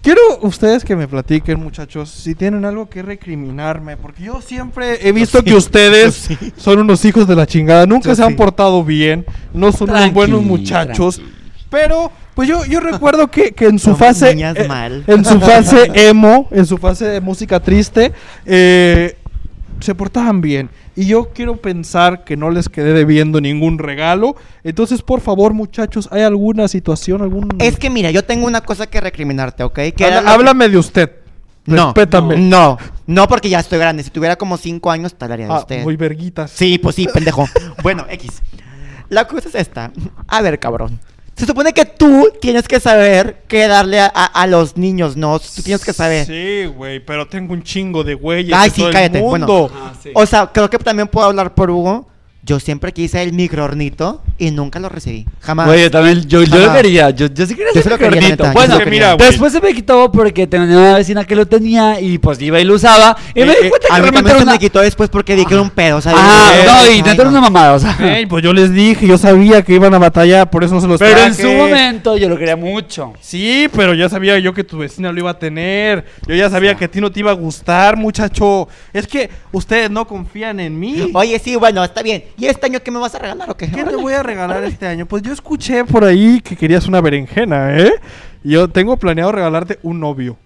[0.07, 5.11] Quiero ustedes que me platiquen, muchachos, si tienen algo que recriminarme, porque yo siempre he
[5.11, 9.27] visto que ustedes son unos hijos de la chingada, nunca Yo se han portado bien,
[9.53, 11.35] no son unos buenos muchachos, tranqui.
[11.71, 15.03] pero pues yo, yo recuerdo que, que en su fase, eh, mal.
[15.09, 18.13] en su fase emo, en su fase de música triste,
[18.45, 19.17] eh,
[19.81, 20.71] se portaban bien.
[20.95, 24.37] Y yo quiero pensar que no les quedé debiendo ningún regalo.
[24.65, 27.49] Entonces, por favor, muchachos, ¿hay alguna situación, algún...
[27.59, 29.79] Es que mira, yo tengo una cosa que recriminarte, ¿ok?
[29.97, 31.11] Que Habla- háblame de usted.
[31.67, 32.37] No, Respétame.
[32.37, 34.05] no, no, porque ya estoy grande.
[34.05, 35.83] Si tuviera como cinco años, te hablaría de Ah, usted.
[35.83, 36.51] muy verguitas.
[36.53, 37.45] Sí, pues sí, pendejo.
[37.83, 38.41] bueno, X.
[39.09, 39.91] La cosa es esta.
[40.29, 41.01] A ver, cabrón.
[41.37, 45.39] Se supone que tú tienes que saber qué darle a, a- a los niños, ¿no?
[45.39, 46.25] Tú tienes que saber.
[46.27, 49.21] Sí, güey, pero tengo un chingo de güeyes Ay, de sí, todo el cállate.
[49.21, 49.47] mundo.
[49.69, 50.11] Bueno, Ah, sí.
[50.15, 52.09] o sea, creo que también puedo hablar por Hugo.
[52.47, 55.27] Yo siempre quise el microornito y nunca lo recibí.
[55.41, 55.67] Jamás.
[55.67, 58.11] Güey, yo también, yo, yo lo quería, yo, yo sí quería Yo sí lo quería,
[58.21, 58.45] microornito.
[58.45, 62.01] neta, Bueno, que mira, después se me quitó porque tenía una vecina que lo tenía
[62.01, 63.17] y pues iba y lo usaba.
[63.35, 64.53] Y me Eh, di eh, cuenta que a mí realmente también se una...
[64.53, 65.97] me quitó después porque vi que era un pedo.
[65.97, 67.31] O sea, Ah, no, "Ay, y dentro no".
[67.33, 67.97] una mamada, o sea.
[68.17, 70.87] Ey, pues yo les dije, yo sabía que iban a batallar, por eso no se
[70.87, 73.13] los Pero en su momento yo lo quería mucho.
[73.21, 76.05] Sí, pero ya sabía yo que tu vecina lo iba a tener.
[76.29, 78.69] Yo ya sabía que a ti no te iba a gustar, muchacho.
[78.93, 81.11] Es que ustedes no confían en mí.
[81.13, 82.23] Oye, sí, bueno, está bien.
[82.37, 83.71] ¿Y este año qué me vas a regalar o qué?
[83.71, 85.07] ¿Qué te voy a regalar este año?
[85.07, 87.93] Pues yo escuché por ahí que querías una berenjena, ¿eh?
[88.45, 90.37] Y Yo tengo planeado regalarte un novio.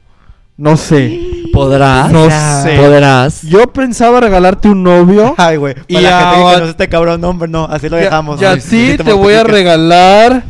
[0.56, 1.18] No sé.
[1.52, 2.12] ¿Podrás?
[2.12, 2.76] No sé.
[2.76, 3.42] ¿Podrás?
[3.42, 5.34] Yo pensaba regalarte un novio.
[5.38, 5.74] Ay, güey.
[5.88, 7.64] Y Para la gente que ahora- conoce este cabrón, no, hombre, no.
[7.64, 8.40] Así lo Y a- dejamos.
[8.40, 10.42] Y a ti te voy a regalar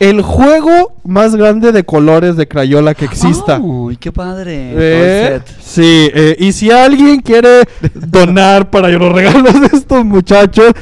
[0.00, 3.58] el juego más grande de colores de Crayola que exista.
[3.60, 4.72] Uy, qué padre.
[4.74, 7.62] Eh, sí, eh, y si alguien quiere
[7.94, 10.72] donar para los regalos de estos muchachos,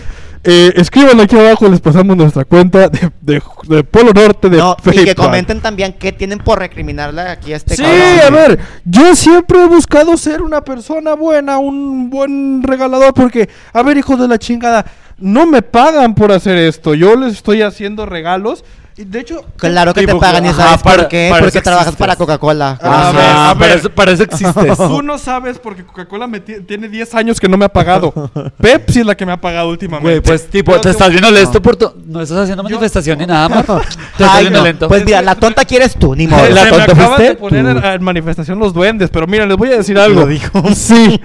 [0.44, 4.76] eh, escriban aquí abajo, les pasamos nuestra cuenta de, de- de Polo Norte de No,
[4.92, 8.20] y que comenten también qué tienen por recriminarle aquí a este Sí, cabrón.
[8.24, 13.82] a ver, yo siempre he buscado ser una persona buena, un buen regalador, porque, a
[13.82, 14.86] ver, hijos de la chingada,
[15.18, 18.64] no me pagan por hacer esto, yo les estoy haciendo regalos
[19.05, 21.28] De hecho, Claro que te pagan y ajá, sabes para- por qué.
[21.30, 21.99] para Porque trabajas existes.
[22.07, 22.70] para Coca-Cola.
[22.82, 23.78] A ver, Ajá, a para, ver.
[23.78, 24.76] eso, para eso existes.
[24.76, 28.12] Tú no sabes porque Coca-Cola me ti- tiene 10 años que no me ha pagado.
[28.61, 30.11] Pepsi es la que me ha pagado últimamente.
[30.11, 31.92] Güey, pues tipo, Pero te te- estás viendo lento por tu...
[32.07, 33.64] No estás haciendo manifestación ni nada, amor.
[34.16, 34.64] Te estás Ay, viendo no.
[34.64, 34.88] lento.
[34.88, 36.49] Pues mira, la tonta quieres tú, ni modo.
[36.49, 37.70] ¿La me tonta acaban fuiste de poner tú?
[37.78, 40.22] en, en manifestación los duendes, pero mira, les voy a decir algo.
[40.22, 40.62] Lo dijo.
[40.74, 41.20] Sí.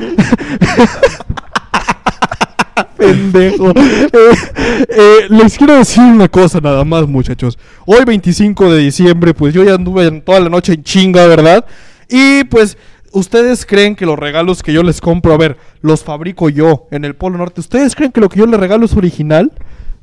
[2.98, 3.72] Pendejo.
[3.72, 4.10] Eh,
[4.90, 7.58] eh, les quiero decir una cosa nada más, muchachos.
[7.86, 11.66] Hoy 25 de diciembre, pues yo ya anduve toda la noche en chinga, ¿verdad?
[12.10, 12.78] Y pues
[13.12, 17.06] ustedes creen que los regalos que yo les compro, a ver, los fabrico yo en
[17.06, 17.62] el Polo Norte.
[17.62, 19.52] ¿Ustedes creen que lo que yo les regalo es original?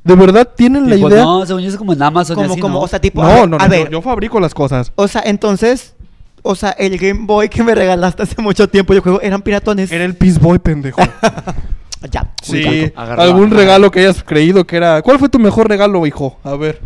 [0.02, 1.22] ¿De verdad tienen la Tipo, idea?
[1.22, 2.80] No, según yo es como en Amazon y Como, así, como, ¿no?
[2.84, 3.22] o sea, tipo.
[3.22, 4.92] a no, ver, no, a no, ver, yo, yo fabrico las cosas.
[4.94, 5.94] O sea, entonces.
[6.42, 9.92] O sea, el Game Boy que me regalaste hace mucho tiempo, yo juego, eran piratones.
[9.92, 11.02] Era el Peace Boy, pendejo.
[12.10, 12.32] Ya.
[12.42, 13.56] Sí, agarró, algún agarró.
[13.58, 15.02] regalo que hayas creído que era.
[15.02, 16.38] ¿Cuál fue tu mejor regalo, hijo?
[16.44, 16.80] A ver.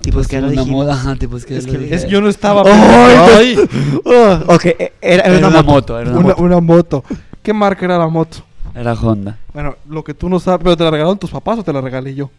[0.00, 0.84] Tipo, es que lo una dijimos.
[0.86, 1.94] moda, ajá, tipo, es que Es lo que.
[1.94, 2.62] Es, yo no estaba.
[2.66, 3.56] ¡Ay!
[4.04, 5.72] Oh, ok, eh, era, era Era una, una moto.
[5.94, 6.42] moto, era una una, moto.
[6.42, 7.04] una moto.
[7.42, 8.38] ¿Qué marca era la moto?
[8.74, 9.38] Era Honda.
[9.54, 11.80] Bueno, lo que tú no sabes, pero te la regalaron tus papás o te la
[11.80, 12.30] regalé yo.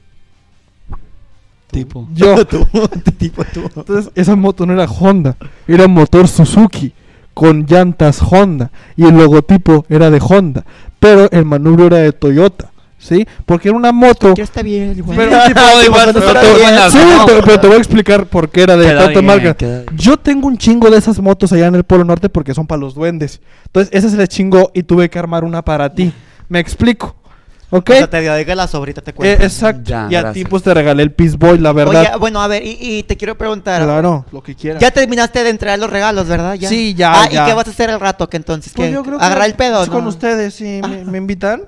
[1.72, 2.08] Tipo.
[2.14, 2.46] Yo.
[2.46, 2.66] tú,
[3.18, 3.62] tipo tú.
[3.76, 5.36] Entonces, esa moto no era Honda,
[5.68, 6.94] era un motor Suzuki
[7.34, 10.66] con llantas Honda y el logotipo era de Honda,
[11.00, 13.26] pero el manubrio era de Toyota, ¿sí?
[13.45, 14.34] Porque era una moto.
[14.34, 15.18] Que está bien, igual.
[15.18, 16.41] Pero, tipo, igual, pero pero está
[17.62, 19.84] te- voy a explicar por qué era de Queda tanta bien, marca.
[19.95, 22.80] Yo tengo un chingo de esas motos allá en el Polo Norte porque son para
[22.82, 23.41] los duendes.
[23.66, 26.12] Entonces, esa se les chingó y tuve que armar una para ti.
[26.50, 27.16] Me explico.
[27.70, 27.89] ¿Ok?
[27.89, 29.43] O sea, te digo la sobrita, te Eh, cuento.
[29.43, 29.82] exacto.
[29.89, 31.99] Ya, y a ti pues te regalé el Peace Boy, la verdad.
[32.01, 33.84] Oye, bueno, a ver, y, y te quiero preguntar.
[33.84, 34.82] claro, lo que quieras.
[34.82, 36.53] Ya terminaste de entregar los regalos, ¿verdad?
[36.53, 36.70] ¿Ya?
[36.70, 37.43] Sí, ya, Ah, ya.
[37.43, 38.72] ¿y qué vas a hacer el rato que entonces?
[38.74, 38.93] Pues ¿Qué?
[38.93, 39.82] yo creo que ¿Agarrar el pedo?
[39.84, 39.93] es no?
[39.95, 40.80] con ustedes, sí.
[40.88, 41.63] ¿Me, me invitan?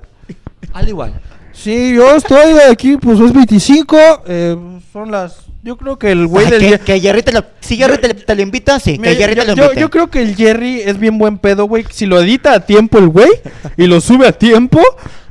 [0.72, 1.20] Al igual.
[1.52, 3.98] Sí, yo estoy aquí, pues es 25.
[4.26, 4.56] eh,
[4.92, 5.36] son las.
[5.62, 7.44] Yo creo que el güey Ay, del que, Jerry te lo...
[7.60, 8.96] Si Jerry te, te lo invita, sí.
[8.98, 11.66] Mira, que Jerry yo, te lo yo- creo que el Jerry es bien buen pedo,
[11.66, 11.84] güey.
[11.90, 13.28] Si lo edita a tiempo el güey
[13.76, 14.80] y lo sube a tiempo,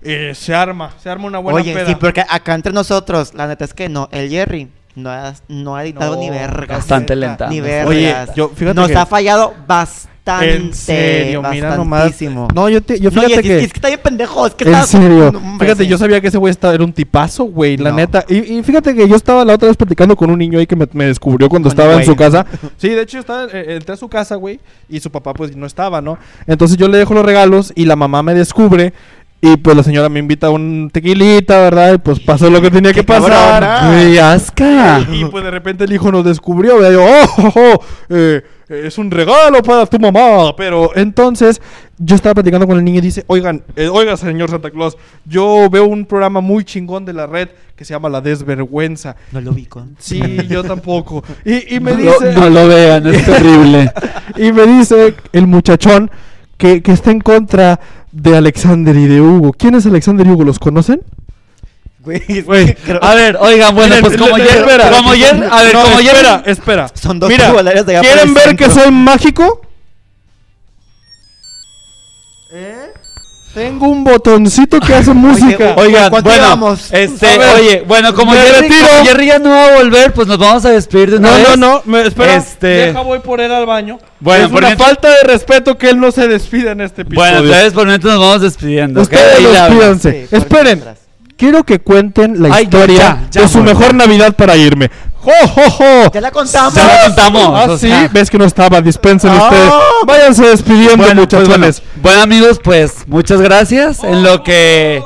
[0.04, 0.94] eh, se arma.
[1.02, 1.88] Se arma una buena Oye, peda.
[1.88, 4.08] sí, porque acá entre nosotros, la neta es que no.
[4.12, 6.78] El Jerry no ha, no ha editado No, ni vergas.
[6.78, 7.50] Bastante lenta.
[7.50, 7.60] Ni.
[7.62, 10.10] Oye, yo- fíjate Nos que- ha fallado bastante.
[10.44, 12.14] En serio, mira nomás.
[12.54, 13.60] No, yo, te, yo No, fíjate es, que.
[13.66, 14.46] es que está bien pendejo.
[14.48, 15.32] Es que En serio.
[15.32, 15.90] No, hombre, fíjate, sí.
[15.90, 17.96] yo sabía que ese güey estaba- era un tipazo, güey, la No.
[17.98, 18.24] neta.
[18.30, 20.76] Y, y fíjate que yo estaba la otra vez platicando con un niño ahí que
[20.76, 22.46] me, me descubrió cuando Con estaba en su casa.
[22.78, 25.56] Sí, de hecho, yo estaba, eh, entré a su casa, güey, y su papá pues
[25.56, 26.18] no estaba, ¿no?
[26.48, 28.94] Entonces yo le dejo los regalos y la mamá me descubre.
[29.42, 31.94] Y pues la señora me invita a un tequilita, ¿verdad?
[31.94, 33.88] Y pues pasó lo que tenía que ¡Qué pasar.
[33.88, 35.00] Güey, asca.
[35.12, 36.92] Y pues de repente el hijo nos descubrió, ¿verdad?
[36.92, 40.54] Yo, oh, oh, oh, eh, es un regalo para tu mamá.
[40.58, 41.62] Pero entonces
[41.98, 45.70] yo estaba platicando con el niño y dice, oigan, eh, oiga señor Santa Claus, yo
[45.70, 49.16] veo un programa muy chingón de la red que se llama La Desvergüenza.
[49.32, 49.86] No lo ubico.
[50.00, 51.24] Sí, yo tampoco.
[51.46, 53.90] Y, y me No, dice, no lo vean, es terrible.
[54.36, 56.12] y me dice el muchachón
[56.58, 57.80] que, que está en contra
[58.12, 59.54] de Alexander y de Hugo.
[59.54, 60.44] ¿Quién es Alexander y Hugo?
[60.44, 61.02] ¿Los conocen?
[62.02, 64.90] Güey, es Güey, que creo- a ver, oigan, bueno, Miren, pues como le- ayer, espera.
[64.92, 66.88] como ayer, a ver, No, como ayer, espera, espera.
[66.94, 68.84] Son dos Mira, de allá por ¿quieren el ver que centro.
[68.84, 69.62] soy mágico?
[73.54, 75.74] Tengo un botoncito que hace música.
[75.76, 78.88] Oigan, ¿cuánto bueno, este, ver, oye, bueno, como Jerry, retiro.
[78.88, 81.36] como Jerry ya no va a volver, pues nos vamos a despedir de una no,
[81.36, 81.58] vez.
[81.58, 82.36] no, no, espera.
[82.36, 83.98] Este- Deja, voy por él al baño.
[84.20, 87.02] Bueno, es por una mientras- falta de respeto que él no se despida en este
[87.02, 87.32] episodio.
[87.32, 89.00] Bueno, entonces por mientras nos vamos despidiendo.
[89.04, 90.28] despídanse.
[90.30, 90.84] Sí, Esperen.
[91.36, 93.94] Quiero que cuenten la Ay, historia ya, ya, de su mejor.
[93.96, 94.92] Navidad para irme.
[95.22, 96.12] ¡Jo, jo, jo!
[96.14, 96.74] Ya la contamos.
[96.74, 97.44] Ya la contamos.
[97.56, 98.82] Ah, o sí, ves que no estaba.
[98.82, 99.44] Dispensen Ah.
[99.44, 99.74] ustedes.
[100.06, 101.84] Váyanse despidiendo, Bueno, pues, bueno, muchachones.
[102.02, 104.04] bueno, amigos, pues muchas gracias.
[104.04, 105.04] En lo que.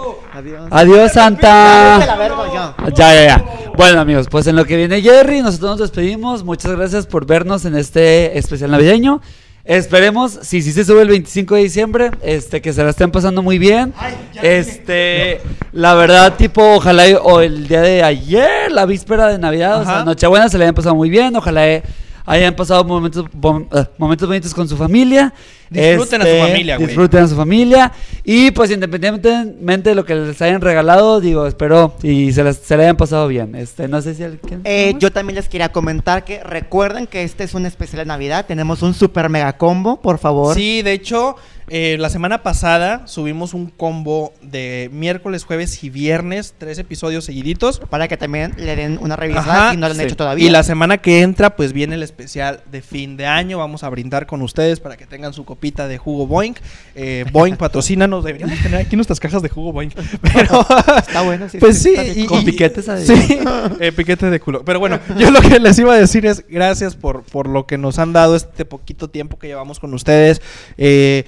[0.71, 1.07] Adiós.
[1.07, 2.15] La Santa.
[2.17, 2.75] verga, ya.
[2.95, 3.45] Ya, ya, ya.
[3.75, 6.43] Bueno, amigos, pues en lo que viene Jerry, nosotros nos despedimos.
[6.43, 9.21] Muchas gracias por vernos en este especial navideño.
[9.65, 13.41] Esperemos, si sí se sube el 25 de diciembre, este, que se la estén pasando
[13.41, 13.93] muy bien.
[14.41, 15.39] Este,
[15.71, 20.03] la verdad, tipo, ojalá o el día de ayer, la víspera de Navidad, o sea.
[20.03, 21.33] Nochebuena, se le hayan pasado muy bien.
[21.37, 21.81] Ojalá eh,
[22.25, 25.33] hayan pasado momentos, bom- eh, momentos bonitos con su familia.
[25.69, 26.87] Disfruten a su Este, familia, güey.
[26.87, 27.91] Disfruten a su familia.
[28.23, 32.77] Y pues independientemente de lo que les hayan regalado, digo, espero y se, las, se
[32.77, 33.55] le hayan pasado bien.
[33.55, 34.61] Este, no sé si alguien...
[34.65, 38.45] Eh, yo también les quería comentar que recuerden que este es un especial de Navidad.
[38.45, 40.55] Tenemos un super mega combo, por favor.
[40.55, 41.35] Sí, de hecho,
[41.69, 47.79] eh, la semana pasada subimos un combo de miércoles, jueves y viernes, tres episodios seguiditos.
[47.89, 50.03] Para que también le den una revisada si no lo han sí.
[50.05, 50.45] hecho todavía.
[50.45, 53.57] Y la semana que entra, pues viene el especial de fin de año.
[53.57, 56.57] Vamos a brindar con ustedes para que tengan su copita de jugo Boink.
[56.95, 58.23] Eh, Boink patrocínanos.
[58.23, 59.93] Deberíamos tener aquí nuestras cajas de jugo Boink.
[60.33, 60.65] Pero,
[60.97, 61.57] Está bueno, sí.
[61.59, 61.93] pues sí.
[62.15, 62.85] y- Con y- piquetes.
[63.05, 63.39] Sí,
[63.79, 64.63] eh, piquete de culo.
[64.65, 67.77] Pero bueno, yo lo que les iba a decir es gracias por, por lo que
[67.77, 70.41] nos han dado este poquito tiempo que llevamos con ustedes.
[70.77, 71.25] Eh,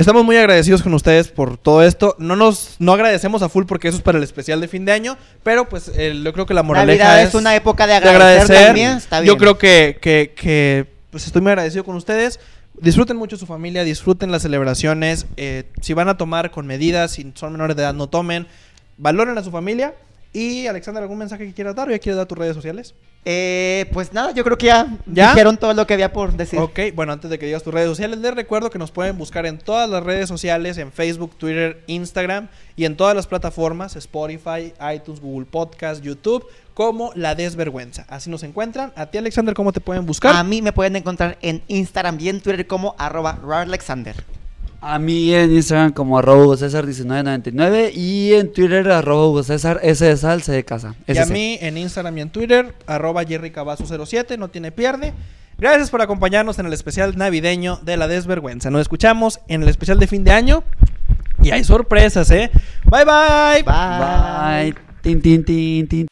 [0.00, 2.16] estamos muy agradecidos con ustedes por todo esto.
[2.18, 4.92] No nos no agradecemos a full porque eso es para el especial de fin de
[4.92, 7.96] año, pero pues yo creo que la moraleja Navidad es, es una época de de
[7.98, 8.42] agradecer.
[8.42, 8.66] agradecer.
[8.66, 9.38] también, está Yo bien.
[9.38, 12.40] creo que, que, que, pues estoy muy agradecido con ustedes.
[12.80, 15.26] Disfruten mucho su familia, disfruten las celebraciones.
[15.36, 18.46] eh, si van a tomar con medidas, si son menores de edad, no tomen.
[18.96, 19.94] Valoren a su familia.
[20.32, 22.94] Y Alexander, ¿algún mensaje que quieras dar o ya quieres dar tus redes sociales?
[23.24, 25.30] Eh, pues nada, yo creo que ya, ¿Ya?
[25.30, 26.60] dijeron todo lo que había por decir.
[26.60, 29.44] Ok, bueno, antes de que digas tus redes sociales, les recuerdo que nos pueden buscar
[29.44, 34.72] en todas las redes sociales, en Facebook, Twitter, Instagram y en todas las plataformas, Spotify,
[34.94, 38.06] iTunes, Google Podcast, YouTube, como La Desvergüenza.
[38.08, 38.92] Así nos encuentran.
[38.94, 40.36] A ti, Alexander, ¿cómo te pueden buscar?
[40.36, 44.39] A mí me pueden encontrar en Instagram y en Twitter como arroba raralexander.
[44.82, 49.78] A mí en Instagram como arroba Hugo César 1999 y en Twitter arroba Hugo César
[49.82, 50.94] S de sal, C de casa.
[51.06, 55.12] Y a mí en Instagram y en Twitter, arroba jerrycabazo07, no tiene pierde.
[55.58, 58.70] Gracias por acompañarnos en el especial navideño de la desvergüenza.
[58.70, 60.64] Nos escuchamos en el especial de fin de año.
[61.42, 62.50] Y hay sorpresas, ¿eh?
[62.84, 63.62] Bye bye.
[63.62, 64.72] Bye.
[64.72, 64.74] Bye.
[65.02, 66.06] Tin, tin, tin, tin.